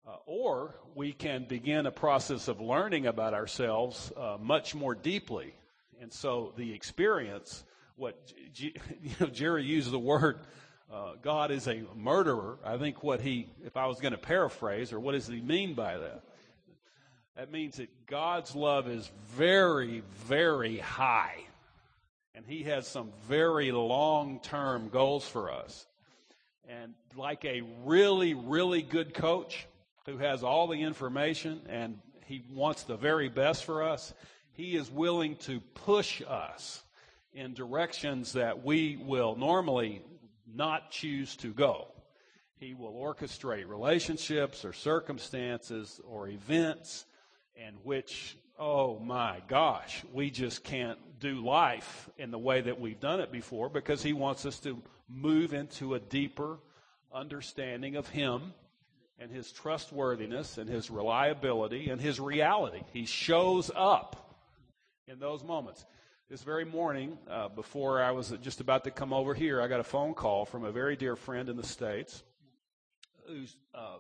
Uh, 0.08 0.18
or 0.28 0.76
we 0.94 1.12
can 1.12 1.46
begin 1.46 1.88
a 1.88 1.92
process 1.92 2.48
of 2.48 2.62
learning 2.62 3.08
about 3.08 3.34
ourselves 3.34 4.14
uh, 4.16 4.38
much 4.40 4.76
more 4.76 4.94
deeply. 4.94 5.56
And 6.00 6.14
so 6.14 6.54
the 6.58 6.74
experience, 6.74 7.64
what 7.96 8.16
you 8.56 8.72
know, 9.20 9.26
Jerry 9.28 9.64
used 9.64 9.90
the 9.90 9.98
word, 9.98 10.40
uh, 10.94 11.14
God 11.24 11.50
is 11.50 11.68
a 11.68 11.84
murderer. 11.96 12.60
I 12.64 12.78
think 12.78 13.02
what 13.02 13.20
he, 13.20 13.48
if 13.66 13.78
I 13.78 13.88
was 13.88 14.00
going 14.00 14.12
to 14.12 14.20
paraphrase, 14.20 14.94
or 14.94 15.00
what 15.00 15.14
does 15.14 15.28
he 15.28 15.42
mean 15.42 15.74
by 15.74 15.98
that? 15.98 16.22
That 17.36 17.52
means 17.52 17.78
that 17.78 17.90
God's 18.06 18.56
love 18.56 18.88
is 18.88 19.10
very, 19.36 20.04
very 20.28 20.78
high. 20.78 21.36
And 22.36 22.46
he 22.46 22.64
has 22.64 22.88
some 22.88 23.12
very 23.28 23.72
long 23.72 24.40
term 24.40 24.90
goals 24.90 25.28
for 25.28 25.52
us. 25.52 25.88
And 26.70 26.94
like 27.16 27.44
a 27.44 27.64
really, 27.84 28.36
really 28.36 28.84
good 28.84 29.14
coach, 29.14 29.68
who 30.06 30.18
has 30.18 30.44
all 30.44 30.68
the 30.68 30.82
information 30.82 31.62
and 31.70 32.00
he 32.26 32.44
wants 32.52 32.84
the 32.84 32.98
very 32.98 33.30
best 33.30 33.66
for 33.66 33.84
us, 33.84 34.14
he 34.54 34.76
is 34.76 34.90
willing 34.90 35.36
to 35.38 35.60
push 35.60 36.22
us 36.28 36.84
in 37.34 37.54
directions 37.54 38.34
that 38.34 38.64
we 38.64 38.98
will 38.98 39.36
normally 39.36 40.02
not 40.52 40.92
choose 40.92 41.36
to 41.38 41.54
go. 41.54 41.88
He 42.58 42.74
will 42.74 42.94
orchestrate 42.94 43.68
relationships 43.68 44.64
or 44.64 44.72
circumstances 44.72 46.00
or 46.08 46.30
events 46.30 47.06
in 47.56 47.74
which, 47.84 48.38
oh 48.58 48.98
my 49.00 49.42
gosh, 49.48 50.04
we 50.14 50.30
just 50.30 50.64
can't 50.64 50.98
do 51.20 51.44
life 51.46 52.10
in 52.18 52.32
the 52.32 52.40
way 52.40 52.62
that 52.62 52.80
we've 52.80 53.00
done 53.00 53.20
it 53.20 53.32
before 53.32 53.70
because 53.70 54.02
He 54.02 54.14
wants 54.14 54.46
us 54.46 54.60
to 54.60 54.82
move 55.10 55.54
into 55.54 55.96
a 55.96 56.00
deeper 56.00 56.60
understanding 57.14 57.98
of 57.98 58.08
Him 58.08 58.54
and 59.26 59.34
His 59.34 59.52
trustworthiness 59.52 60.60
and 60.60 60.70
His 60.70 60.92
reliability 60.92 61.90
and 61.90 62.00
His 62.00 62.20
reality. 62.20 62.82
He 62.94 63.08
shows 63.08 63.72
up 63.76 64.38
in 65.08 65.18
those 65.18 65.44
moments. 65.44 65.84
This 66.30 66.44
very 66.44 66.64
morning, 66.64 67.18
uh, 67.28 67.50
before 67.50 68.04
I 68.04 68.12
was 68.12 68.36
just 68.44 68.62
about 68.62 68.84
to 68.84 68.92
come 68.92 69.14
over 69.14 69.34
here, 69.34 69.64
I 69.64 69.68
got 69.68 69.80
a 69.80 69.84
phone 69.84 70.14
call 70.14 70.46
from 70.46 70.64
a 70.64 70.72
very 70.72 70.96
dear 70.96 71.16
friend 71.16 71.50
in 71.50 71.58
the 71.58 71.66
States 71.66 72.22
who's 73.28 73.56
uh, 73.74 73.96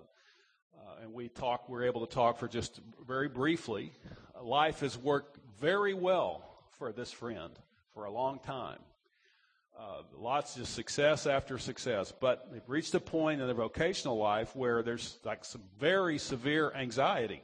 uh, 0.78 1.02
and 1.02 1.12
we 1.12 1.30
talked. 1.30 1.72
we're 1.72 1.86
able 1.86 2.06
to 2.06 2.14
talk 2.14 2.38
for 2.38 2.48
just 2.48 2.80
very 3.08 3.28
briefly. 3.28 3.94
Life 4.40 4.82
has 4.82 4.96
worked 4.96 5.40
very 5.60 5.96
well 5.96 6.44
for 6.78 6.92
this 6.92 7.12
friend 7.12 7.52
for 7.96 8.06
a 8.06 8.12
long 8.12 8.38
time. 8.38 8.78
Uh, 9.78 10.04
lots 10.18 10.56
of 10.56 10.68
success 10.68 11.28
after 11.28 11.58
success, 11.58 12.14
but 12.22 12.50
they've 12.50 12.70
reached 12.70 12.94
a 12.96 13.00
point 13.00 13.42
in 13.42 13.48
their 13.48 13.56
vocational 13.56 14.18
life 14.18 14.56
where 14.56 14.82
there's 14.82 15.18
like 15.26 15.44
some 15.44 15.62
very 15.78 16.18
severe 16.18 16.72
anxiety 16.74 17.42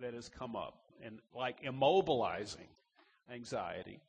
that 0.00 0.12
has 0.12 0.28
come 0.28 0.56
up, 0.56 0.74
and 1.04 1.20
like 1.32 1.62
immobilizing 1.62 2.66
anxiety. 3.32 4.00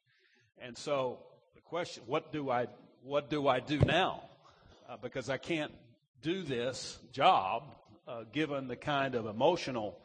And 0.57 0.75
so 0.75 1.19
the 1.53 1.61
question: 1.61 2.01
What 2.07 2.31
do 2.31 2.49
I 2.49 2.67
what 3.03 3.29
do 3.29 3.47
I 3.47 3.59
do 3.59 3.79
now? 3.79 4.23
Uh, 4.89 4.97
because 4.97 5.29
I 5.29 5.37
can't 5.37 5.71
do 6.23 6.41
this 6.41 6.97
job 7.11 7.75
uh, 8.07 8.23
given 8.31 8.67
the 8.67 8.75
kind 8.75 9.13
of 9.13 9.27
emotional, 9.27 9.99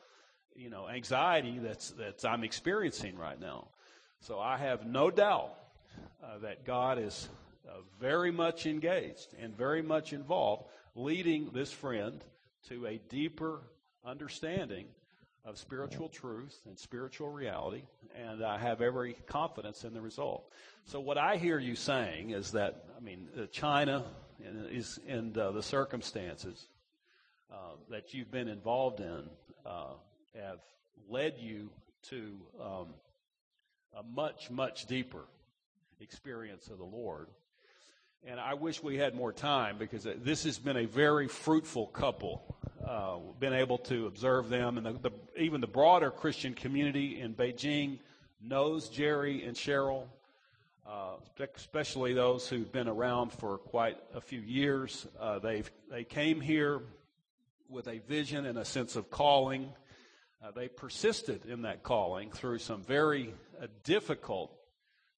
you 0.54 0.68
know, 0.68 0.86
anxiety 0.86 1.58
that's 1.58 1.92
that 1.92 2.24
I'm 2.26 2.44
experiencing 2.44 3.16
right 3.16 3.40
now. 3.40 3.68
So 4.20 4.38
I 4.38 4.58
have 4.58 4.86
no 4.86 5.10
doubt 5.10 5.54
uh, 6.22 6.38
that 6.38 6.64
God 6.64 6.98
is 6.98 7.28
uh, 7.68 7.78
very 8.00 8.30
much 8.30 8.66
engaged 8.66 9.28
and 9.40 9.56
very 9.56 9.82
much 9.82 10.12
involved, 10.12 10.64
leading 10.94 11.50
this 11.52 11.72
friend 11.72 12.22
to 12.68 12.86
a 12.86 13.00
deeper 13.08 13.60
understanding 14.04 14.86
of 15.44 15.58
spiritual 15.58 16.08
truth 16.08 16.60
and 16.66 16.78
spiritual 16.78 17.28
reality, 17.28 17.82
and 18.16 18.44
I 18.44 18.58
have 18.58 18.80
every 18.80 19.14
confidence 19.26 19.84
in 19.84 19.92
the 19.92 20.00
result. 20.00 20.44
So, 20.84 21.00
what 21.00 21.18
I 21.18 21.36
hear 21.36 21.58
you 21.58 21.74
saying 21.74 22.30
is 22.30 22.52
that, 22.52 22.84
I 22.96 23.00
mean, 23.00 23.28
China 23.50 24.04
is 24.70 24.98
in 25.06 25.36
uh, 25.36 25.50
the 25.52 25.62
circumstances 25.62 26.66
uh, 27.52 27.56
that 27.90 28.14
you've 28.14 28.30
been 28.30 28.48
involved 28.48 29.00
in 29.00 29.24
uh, 29.66 29.94
have 30.34 30.60
led 31.08 31.34
you 31.38 31.70
to 32.02 32.36
um, 32.60 32.86
a 33.96 34.02
much, 34.02 34.50
much 34.50 34.86
deeper 34.86 35.24
experience 36.02 36.68
of 36.68 36.78
the 36.78 36.84
Lord. 36.84 37.28
And 38.24 38.38
I 38.38 38.54
wish 38.54 38.82
we 38.82 38.96
had 38.96 39.14
more 39.14 39.32
time 39.32 39.78
because 39.78 40.06
this 40.18 40.44
has 40.44 40.58
been 40.58 40.76
a 40.76 40.84
very 40.84 41.28
fruitful 41.28 41.86
couple. 41.88 42.56
Uh, 42.86 43.18
been 43.38 43.52
able 43.52 43.78
to 43.78 44.06
observe 44.06 44.48
them, 44.48 44.76
and 44.76 44.86
the, 44.86 44.92
the, 44.92 45.12
even 45.40 45.60
the 45.60 45.68
broader 45.68 46.10
Christian 46.10 46.52
community 46.52 47.20
in 47.20 47.32
Beijing 47.32 47.98
knows 48.40 48.88
Jerry 48.88 49.44
and 49.44 49.56
Cheryl, 49.56 50.04
uh, 50.88 51.14
especially 51.56 52.12
those 52.12 52.48
who've 52.48 52.70
been 52.70 52.88
around 52.88 53.32
for 53.32 53.58
quite 53.58 53.98
a 54.14 54.20
few 54.20 54.40
years. 54.40 55.06
Uh, 55.18 55.38
they 55.38 55.62
they 55.90 56.02
came 56.02 56.40
here 56.40 56.80
with 57.68 57.86
a 57.86 58.00
vision 58.00 58.46
and 58.46 58.58
a 58.58 58.64
sense 58.64 58.96
of 58.96 59.10
calling. 59.10 59.68
Uh, 60.44 60.50
they 60.50 60.66
persisted 60.66 61.46
in 61.46 61.62
that 61.62 61.84
calling 61.84 62.32
through 62.32 62.58
some 62.58 62.82
very 62.82 63.32
uh, 63.60 63.68
difficult 63.84 64.52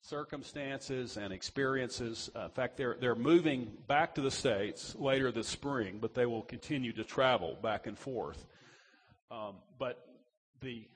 circumstances 0.04 1.16
and 1.16 1.32
experiences. 1.32 2.30
Uh, 2.36 2.44
in 2.44 2.50
fact, 2.50 2.76
they're, 2.76 2.96
they're 3.00 3.14
moving 3.14 3.72
back 3.86 4.14
to 4.14 4.20
the 4.20 4.30
States 4.30 4.94
later 4.96 5.32
this 5.32 5.48
spring, 5.48 5.98
but 6.00 6.14
they 6.14 6.26
will 6.26 6.42
continue 6.42 6.92
to 6.92 7.04
travel 7.04 7.56
back 7.62 7.86
and 7.86 7.98
forth. 7.98 8.46
Um, 9.30 9.54
but 9.78 10.06
the 10.60 10.86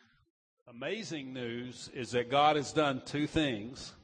amazing 0.68 1.32
news 1.32 1.90
is 1.94 2.10
that 2.10 2.30
God 2.30 2.56
has 2.56 2.72
done 2.72 3.00
two 3.06 3.26
things 3.26 3.94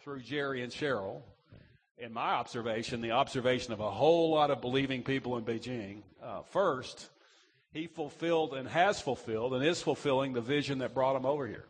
through 0.00 0.20
Jerry 0.20 0.62
and 0.62 0.72
Cheryl 0.72 1.22
in 1.96 2.12
my 2.12 2.32
observation, 2.32 3.00
the 3.00 3.12
observation 3.12 3.72
of 3.72 3.80
a 3.80 3.90
whole 3.90 4.30
lot 4.30 4.50
of 4.50 4.60
believing 4.60 5.02
people 5.02 5.36
in 5.36 5.44
Beijing, 5.44 6.02
uh, 6.22 6.42
first, 6.42 7.10
he 7.72 7.86
fulfilled 7.86 8.54
and 8.54 8.68
has 8.68 9.00
fulfilled 9.00 9.54
and 9.54 9.64
is 9.64 9.82
fulfilling 9.82 10.32
the 10.32 10.40
vision 10.40 10.78
that 10.78 10.94
brought 10.94 11.16
him 11.16 11.26
over 11.26 11.46
here. 11.46 11.64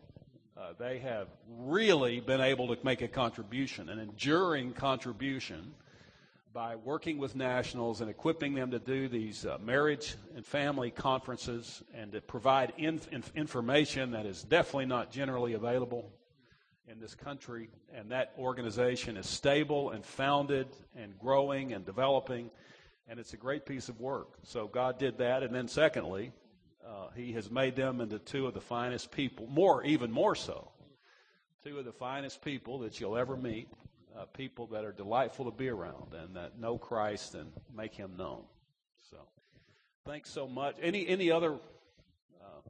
Uh, 0.68 0.72
they 0.78 0.98
have 0.98 1.28
really 1.60 2.20
been 2.20 2.42
able 2.42 2.68
to 2.68 2.76
make 2.84 3.00
a 3.00 3.08
contribution, 3.08 3.88
an 3.88 3.98
enduring 3.98 4.72
contribution, 4.72 5.72
by 6.52 6.76
working 6.76 7.16
with 7.16 7.34
nationals 7.34 8.02
and 8.02 8.10
equipping 8.10 8.52
them 8.54 8.70
to 8.70 8.78
do 8.78 9.08
these 9.08 9.46
uh, 9.46 9.56
marriage 9.64 10.16
and 10.36 10.44
family 10.44 10.90
conferences 10.90 11.82
and 11.94 12.12
to 12.12 12.20
provide 12.20 12.74
inf- 12.76 13.08
information 13.34 14.10
that 14.10 14.26
is 14.26 14.42
definitely 14.42 14.84
not 14.84 15.10
generally 15.10 15.54
available 15.54 16.10
in 16.86 17.00
this 17.00 17.14
country, 17.14 17.70
and 17.94 18.10
that 18.10 18.34
organization 18.38 19.16
is 19.16 19.26
stable 19.26 19.90
and 19.90 20.04
founded 20.04 20.66
and 20.96 21.18
growing 21.18 21.72
and 21.72 21.86
developing, 21.86 22.50
and 23.08 23.18
it's 23.18 23.32
a 23.32 23.38
great 23.38 23.64
piece 23.64 23.88
of 23.88 23.98
work. 24.00 24.36
So 24.42 24.66
God 24.66 24.98
did 24.98 25.16
that, 25.18 25.42
and 25.42 25.54
then 25.54 25.68
secondly, 25.68 26.32
uh, 26.88 27.08
He 27.14 27.32
has 27.32 27.50
made 27.50 27.76
them 27.76 28.00
into 28.00 28.18
two 28.18 28.46
of 28.46 28.54
the 28.54 28.60
finest 28.60 29.10
people, 29.10 29.46
more 29.46 29.84
even 29.84 30.10
more 30.10 30.34
so, 30.34 30.70
two 31.62 31.78
of 31.78 31.84
the 31.84 31.92
finest 31.92 32.42
people 32.42 32.78
that 32.80 33.00
you'll 33.00 33.16
ever 33.16 33.36
meet, 33.36 33.68
uh, 34.16 34.24
people 34.26 34.66
that 34.68 34.84
are 34.84 34.92
delightful 34.92 35.44
to 35.44 35.50
be 35.50 35.68
around 35.68 36.14
and 36.14 36.36
that 36.36 36.58
know 36.58 36.78
Christ 36.78 37.34
and 37.34 37.52
make 37.74 37.94
Him 37.94 38.16
known. 38.16 38.42
So, 39.10 39.18
thanks 40.06 40.30
so 40.30 40.48
much. 40.48 40.76
Any 40.80 41.06
any 41.06 41.30
other? 41.30 41.52
Uh, 41.52 42.60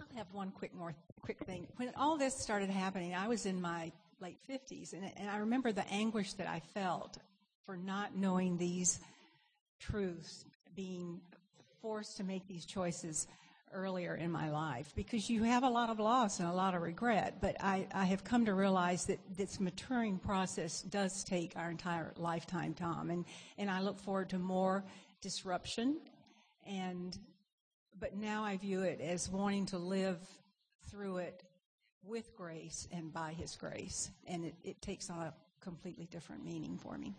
I'll 0.00 0.16
have 0.16 0.32
one 0.32 0.50
quick 0.50 0.74
more 0.74 0.94
quick 1.20 1.38
thing. 1.44 1.66
When 1.76 1.92
all 1.96 2.16
this 2.18 2.34
started 2.36 2.70
happening, 2.70 3.14
I 3.14 3.28
was 3.28 3.46
in 3.46 3.60
my 3.60 3.92
late 4.20 4.38
50s, 4.48 4.92
and, 4.92 5.10
and 5.16 5.28
I 5.28 5.38
remember 5.38 5.72
the 5.72 5.86
anguish 5.88 6.34
that 6.34 6.48
I 6.48 6.60
felt 6.74 7.18
for 7.66 7.76
not 7.76 8.16
knowing 8.16 8.56
these 8.56 9.00
truths, 9.80 10.44
being 10.74 11.20
forced 11.80 12.16
to 12.18 12.24
make 12.24 12.46
these 12.46 12.64
choices 12.64 13.26
earlier 13.72 14.14
in 14.14 14.30
my 14.30 14.50
life 14.50 14.92
because 14.94 15.28
you 15.30 15.42
have 15.42 15.62
a 15.62 15.68
lot 15.68 15.90
of 15.90 15.98
loss 15.98 16.40
and 16.40 16.48
a 16.48 16.52
lot 16.52 16.74
of 16.74 16.82
regret. 16.82 17.38
But 17.40 17.56
I, 17.60 17.86
I 17.94 18.04
have 18.04 18.24
come 18.24 18.44
to 18.46 18.54
realize 18.54 19.06
that 19.06 19.18
this 19.36 19.60
maturing 19.60 20.18
process 20.18 20.82
does 20.82 21.24
take 21.24 21.54
our 21.56 21.70
entire 21.70 22.12
lifetime, 22.16 22.74
Tom. 22.74 23.10
And, 23.10 23.24
and 23.58 23.70
I 23.70 23.80
look 23.80 23.98
forward 23.98 24.30
to 24.30 24.38
more 24.38 24.84
disruption. 25.20 25.98
And, 26.66 27.16
but 27.98 28.16
now 28.16 28.44
I 28.44 28.56
view 28.56 28.82
it 28.82 29.00
as 29.00 29.28
wanting 29.30 29.66
to 29.66 29.78
live 29.78 30.18
through 30.90 31.18
it 31.18 31.42
with 32.04 32.34
grace 32.36 32.88
and 32.92 33.12
by 33.12 33.32
His 33.32 33.56
grace. 33.56 34.10
And 34.26 34.44
it, 34.44 34.54
it 34.62 34.82
takes 34.82 35.08
on 35.10 35.18
a 35.18 35.34
completely 35.60 36.06
different 36.10 36.44
meaning 36.44 36.78
for 36.78 36.98
me. 36.98 37.14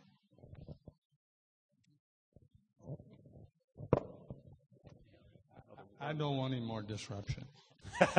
I 6.04 6.12
don't 6.12 6.36
want 6.36 6.54
any 6.54 6.62
more 6.62 6.82
disruption. 6.82 7.46
I've, 8.02 8.10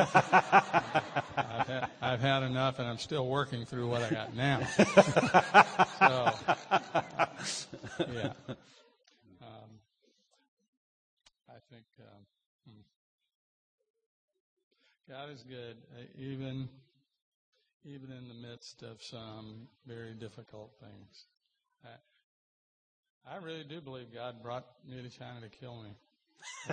had, 1.67 1.89
I've, 2.01 2.19
had, 2.19 2.43
enough, 2.43 2.79
and 2.79 2.87
I'm 2.87 2.97
still 2.97 3.27
working 3.27 3.65
through 3.65 3.87
what 3.87 4.01
I 4.01 4.09
got 4.09 4.35
now. 4.35 4.65
so, 5.99 7.67
yeah. 8.11 8.31
Um, 9.41 9.69
I 11.47 11.59
think 11.69 11.85
um, 11.99 12.25
God 15.07 15.29
is 15.31 15.43
good, 15.43 15.77
uh, 15.95 16.03
even 16.17 16.67
even 17.85 18.11
in 18.11 18.27
the 18.27 18.47
midst 18.47 18.81
of 18.81 19.03
some 19.03 19.67
very 19.85 20.15
difficult 20.15 20.71
things. 20.79 21.25
I, 21.83 23.35
I 23.35 23.37
really 23.37 23.63
do 23.63 23.79
believe 23.79 24.11
God 24.11 24.41
brought 24.41 24.65
me 24.89 25.03
to 25.03 25.09
China 25.09 25.41
to 25.41 25.49
kill 25.49 25.83
me. 25.83 25.91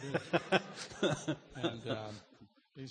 and 1.57 1.81
um, 1.89 2.15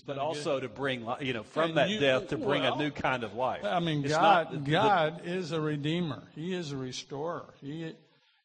but 0.06 0.18
also 0.18 0.60
to 0.60 0.70
bring, 0.70 1.08
you 1.22 1.34
know, 1.34 1.44
from 1.44 1.76
that 1.76 1.90
you, 1.90 2.00
death 2.00 2.30
to 2.30 2.38
bring 2.38 2.62
well, 2.64 2.76
a 2.76 2.78
new 2.78 2.92
kind 2.92 3.24
of 3.24 3.34
life. 3.34 3.64
I 3.64 3.80
mean, 3.80 4.04
it's 4.04 4.14
God, 4.14 4.54
not, 4.54 4.64
God 4.64 5.22
the, 5.24 5.34
is 5.34 5.52
a 5.52 5.60
redeemer. 5.60 6.24
He 6.36 6.54
is 6.54 6.72
a 6.72 6.78
restorer. 6.78 7.54
He, 7.62 7.94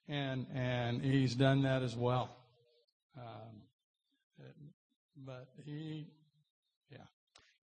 and 0.08 0.46
and 0.54 1.02
He's 1.02 1.34
done 1.34 1.62
that 1.62 1.82
as 1.82 1.94
well. 1.94 2.30
Um, 3.16 4.44
but 5.24 5.48
He 5.64 6.06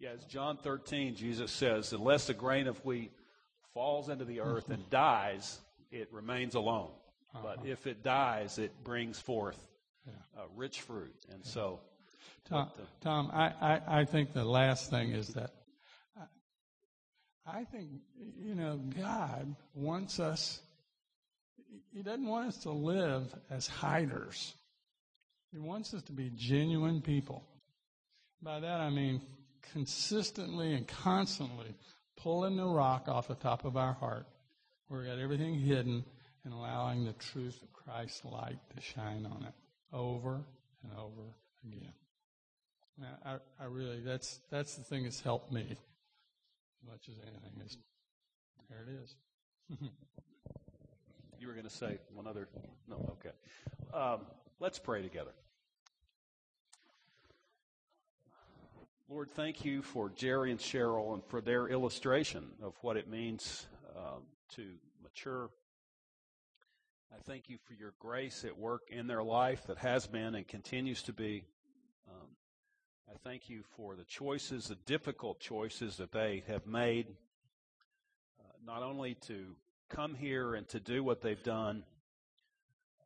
yeah, 0.04 0.10
as 0.10 0.26
John 0.26 0.58
13, 0.58 1.16
Jesus 1.16 1.50
says, 1.50 1.94
unless 1.94 2.28
a 2.28 2.34
grain 2.34 2.68
of 2.68 2.84
wheat 2.84 3.14
falls 3.74 4.10
into 4.10 4.26
the 4.26 4.42
earth 4.42 4.70
and 4.70 4.90
dies, 4.90 5.60
it 5.92 6.10
remains 6.12 6.56
alone. 6.56 6.90
Uh-huh. 7.34 7.56
But 7.56 7.66
if 7.66 7.88
it 7.88 8.04
dies, 8.04 8.58
it 8.58 8.84
brings 8.84 9.18
forth 9.18 9.58
uh, 10.38 10.42
rich 10.56 10.82
fruit. 10.82 11.16
And 11.32 11.46
so. 11.46 11.80
Tom, 12.50 12.70
But, 12.76 12.82
uh, 12.82 12.86
Tom 13.02 13.32
I, 13.34 13.54
I, 13.62 14.00
I 14.00 14.06
think 14.06 14.34
the 14.34 14.44
last 14.44 14.90
thing 14.90 15.12
is 15.12 15.30
that 15.30 15.52
I, 17.48 17.60
I 17.60 17.64
think, 17.66 17.90
you 18.38 18.56
know, 18.56 18.78
God 19.00 19.56
wants 19.74 20.20
us, 20.20 20.60
He 21.94 22.02
doesn't 22.02 22.26
want 22.26 22.50
us 22.50 22.58
to 22.60 22.72
live 22.72 23.34
as 23.50 23.68
hiders. 23.68 24.54
He 25.52 25.60
wants 25.60 25.94
us 25.94 26.02
to 26.04 26.12
be 26.12 26.32
genuine 26.36 27.02
people. 27.02 27.44
By 28.42 28.60
that 28.60 28.82
I 28.82 28.90
mean 28.90 29.22
consistently 29.72 30.74
and 30.74 30.86
constantly 30.86 31.74
pulling 32.18 32.58
the 32.58 32.66
rock 32.66 33.08
off 33.08 33.28
the 33.30 33.36
top 33.36 33.64
of 33.64 33.78
our 33.78 33.94
heart 33.94 34.28
where 34.88 35.02
we 35.02 35.08
got 35.08 35.20
everything 35.20 35.56
hidden 35.56 36.04
and 36.44 36.54
allowing 36.54 37.06
the 37.06 37.14
truth 37.14 37.62
of 37.64 37.72
Christ's 37.72 38.26
light 38.26 38.58
to 38.76 38.82
shine 38.82 39.26
on 39.26 39.46
it 39.48 39.54
over 39.94 40.44
and 40.84 40.92
over 40.98 41.36
again. 41.66 41.94
I, 43.26 43.38
I 43.60 43.66
really, 43.66 44.02
that's, 44.02 44.40
that's 44.52 44.76
the 44.76 44.84
thing 44.84 45.04
that's 45.04 45.22
helped 45.22 45.52
me 45.52 45.66
as 45.70 45.78
much 46.90 47.10
as 47.10 47.16
anything 47.22 47.66
is, 47.66 47.78
there 48.70 48.86
it 48.88 49.04
is. 49.04 49.16
You 51.44 51.50
were 51.50 51.56
going 51.56 51.66
to 51.66 51.70
say 51.70 51.98
one 52.14 52.26
other. 52.26 52.48
No, 52.88 53.18
okay. 53.20 53.36
Um, 53.94 54.22
let's 54.62 54.80
pray 54.80 55.02
together. 55.02 55.32
Lord, 59.10 59.30
thank 59.30 59.66
you 59.66 59.82
for 59.82 60.10
Jerry 60.10 60.52
and 60.52 60.60
Cheryl 60.60 61.14
and 61.14 61.22
for 61.26 61.42
their 61.42 61.68
illustration 61.68 62.46
of 62.64 62.76
what 62.80 62.96
it 62.96 63.10
means 63.10 63.68
um, 63.94 64.22
to 64.56 64.64
mature. 65.04 65.50
I 67.14 67.22
thank 67.28 67.48
you 67.48 67.58
for 67.68 67.76
your 67.76 67.94
grace 68.00 68.44
at 68.44 68.58
work 68.58 68.90
in 68.90 69.06
their 69.06 69.22
life 69.22 69.68
that 69.68 69.78
has 69.78 70.08
been 70.08 70.34
and 70.34 70.48
continues 70.48 71.04
to 71.04 71.14
be. 71.14 71.44
Um, 72.10 72.28
I 73.08 73.14
thank 73.24 73.52
you 73.52 73.62
for 73.78 73.96
the 73.96 74.04
choices, 74.04 74.68
the 74.68 74.78
difficult 74.88 75.40
choices 75.40 75.98
that 75.98 76.12
they 76.12 76.44
have 76.48 76.66
made, 76.66 77.06
uh, 78.40 78.52
not 78.66 78.82
only 78.82 79.14
to 79.28 79.56
come 79.90 80.16
here 80.16 80.56
and 80.56 80.68
to 80.70 80.80
do 80.80 81.04
what 81.04 81.22
they've 81.22 81.44
done, 81.44 81.84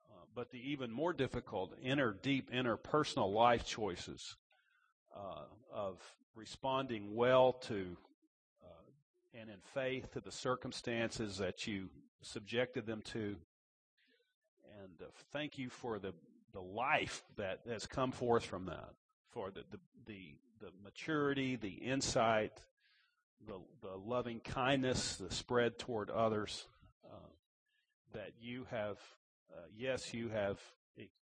uh, 0.09 0.23
but 0.33 0.51
the 0.51 0.71
even 0.71 0.89
more 0.89 1.11
difficult 1.11 1.73
inner, 1.83 2.13
deep, 2.13 2.49
interpersonal 2.51 3.33
life 3.33 3.65
choices 3.65 4.37
uh, 5.13 5.43
of 5.73 6.01
responding 6.33 7.13
well 7.13 7.51
to 7.51 7.97
uh, 8.63 9.39
and 9.41 9.49
in 9.49 9.59
faith 9.73 10.13
to 10.13 10.21
the 10.21 10.31
circumstances 10.31 11.37
that 11.39 11.67
you 11.67 11.89
subjected 12.21 12.85
them 12.85 13.01
to. 13.01 13.35
Uh, 15.01 15.05
thank 15.31 15.57
you 15.57 15.69
for 15.69 15.99
the, 15.99 16.13
the 16.53 16.61
life 16.61 17.23
that 17.37 17.59
has 17.69 17.85
come 17.85 18.11
forth 18.11 18.45
from 18.45 18.65
that, 18.65 18.89
for 19.31 19.51
the, 19.51 19.63
the, 19.71 19.79
the, 20.05 20.35
the 20.59 20.71
maturity, 20.83 21.55
the 21.55 21.69
insight, 21.69 22.53
the, 23.45 23.59
the 23.81 23.95
loving 23.95 24.39
kindness, 24.39 25.15
the 25.15 25.33
spread 25.33 25.77
toward 25.77 26.09
others 26.09 26.65
uh, 27.05 27.29
that 28.13 28.31
you 28.41 28.65
have, 28.71 28.97
uh, 29.53 29.61
yes, 29.75 30.13
you 30.13 30.29
have, 30.29 30.59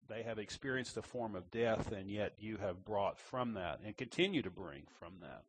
they 0.07 0.23
have 0.23 0.39
experienced 0.39 0.95
a 0.97 1.01
form 1.01 1.35
of 1.35 1.51
death, 1.51 1.91
and 1.91 2.09
yet 2.09 2.33
you 2.39 2.57
have 2.57 2.85
brought 2.85 3.19
from 3.19 3.53
that 3.53 3.79
and 3.85 3.97
continue 3.97 4.41
to 4.41 4.49
bring 4.49 4.83
from 4.99 5.13
that 5.21 5.43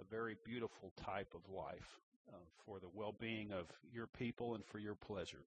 a 0.00 0.04
very 0.04 0.36
beautiful 0.44 0.92
type 1.04 1.34
of 1.34 1.54
life 1.54 2.00
uh, 2.32 2.36
for 2.64 2.78
the 2.80 2.88
well 2.94 3.14
being 3.18 3.52
of 3.52 3.66
your 3.92 4.06
people 4.06 4.54
and 4.54 4.64
for 4.64 4.78
your 4.78 4.94
pleasure. 4.94 5.44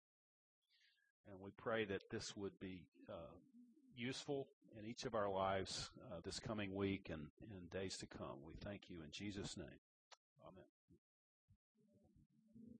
And 1.29 1.39
we 1.41 1.51
pray 1.51 1.85
that 1.85 2.09
this 2.09 2.35
would 2.37 2.57
be 2.59 2.83
uh, 3.09 3.13
useful 3.95 4.47
in 4.79 4.85
each 4.85 5.05
of 5.05 5.15
our 5.15 5.29
lives 5.29 5.89
uh, 6.11 6.15
this 6.23 6.39
coming 6.39 6.75
week 6.75 7.09
and 7.11 7.27
in 7.51 7.79
days 7.79 7.97
to 7.97 8.05
come. 8.05 8.37
We 8.45 8.53
thank 8.63 8.89
you 8.89 8.97
in 9.03 9.11
Jesus' 9.11 9.57
name. 9.57 9.67
Amen. 10.47 10.76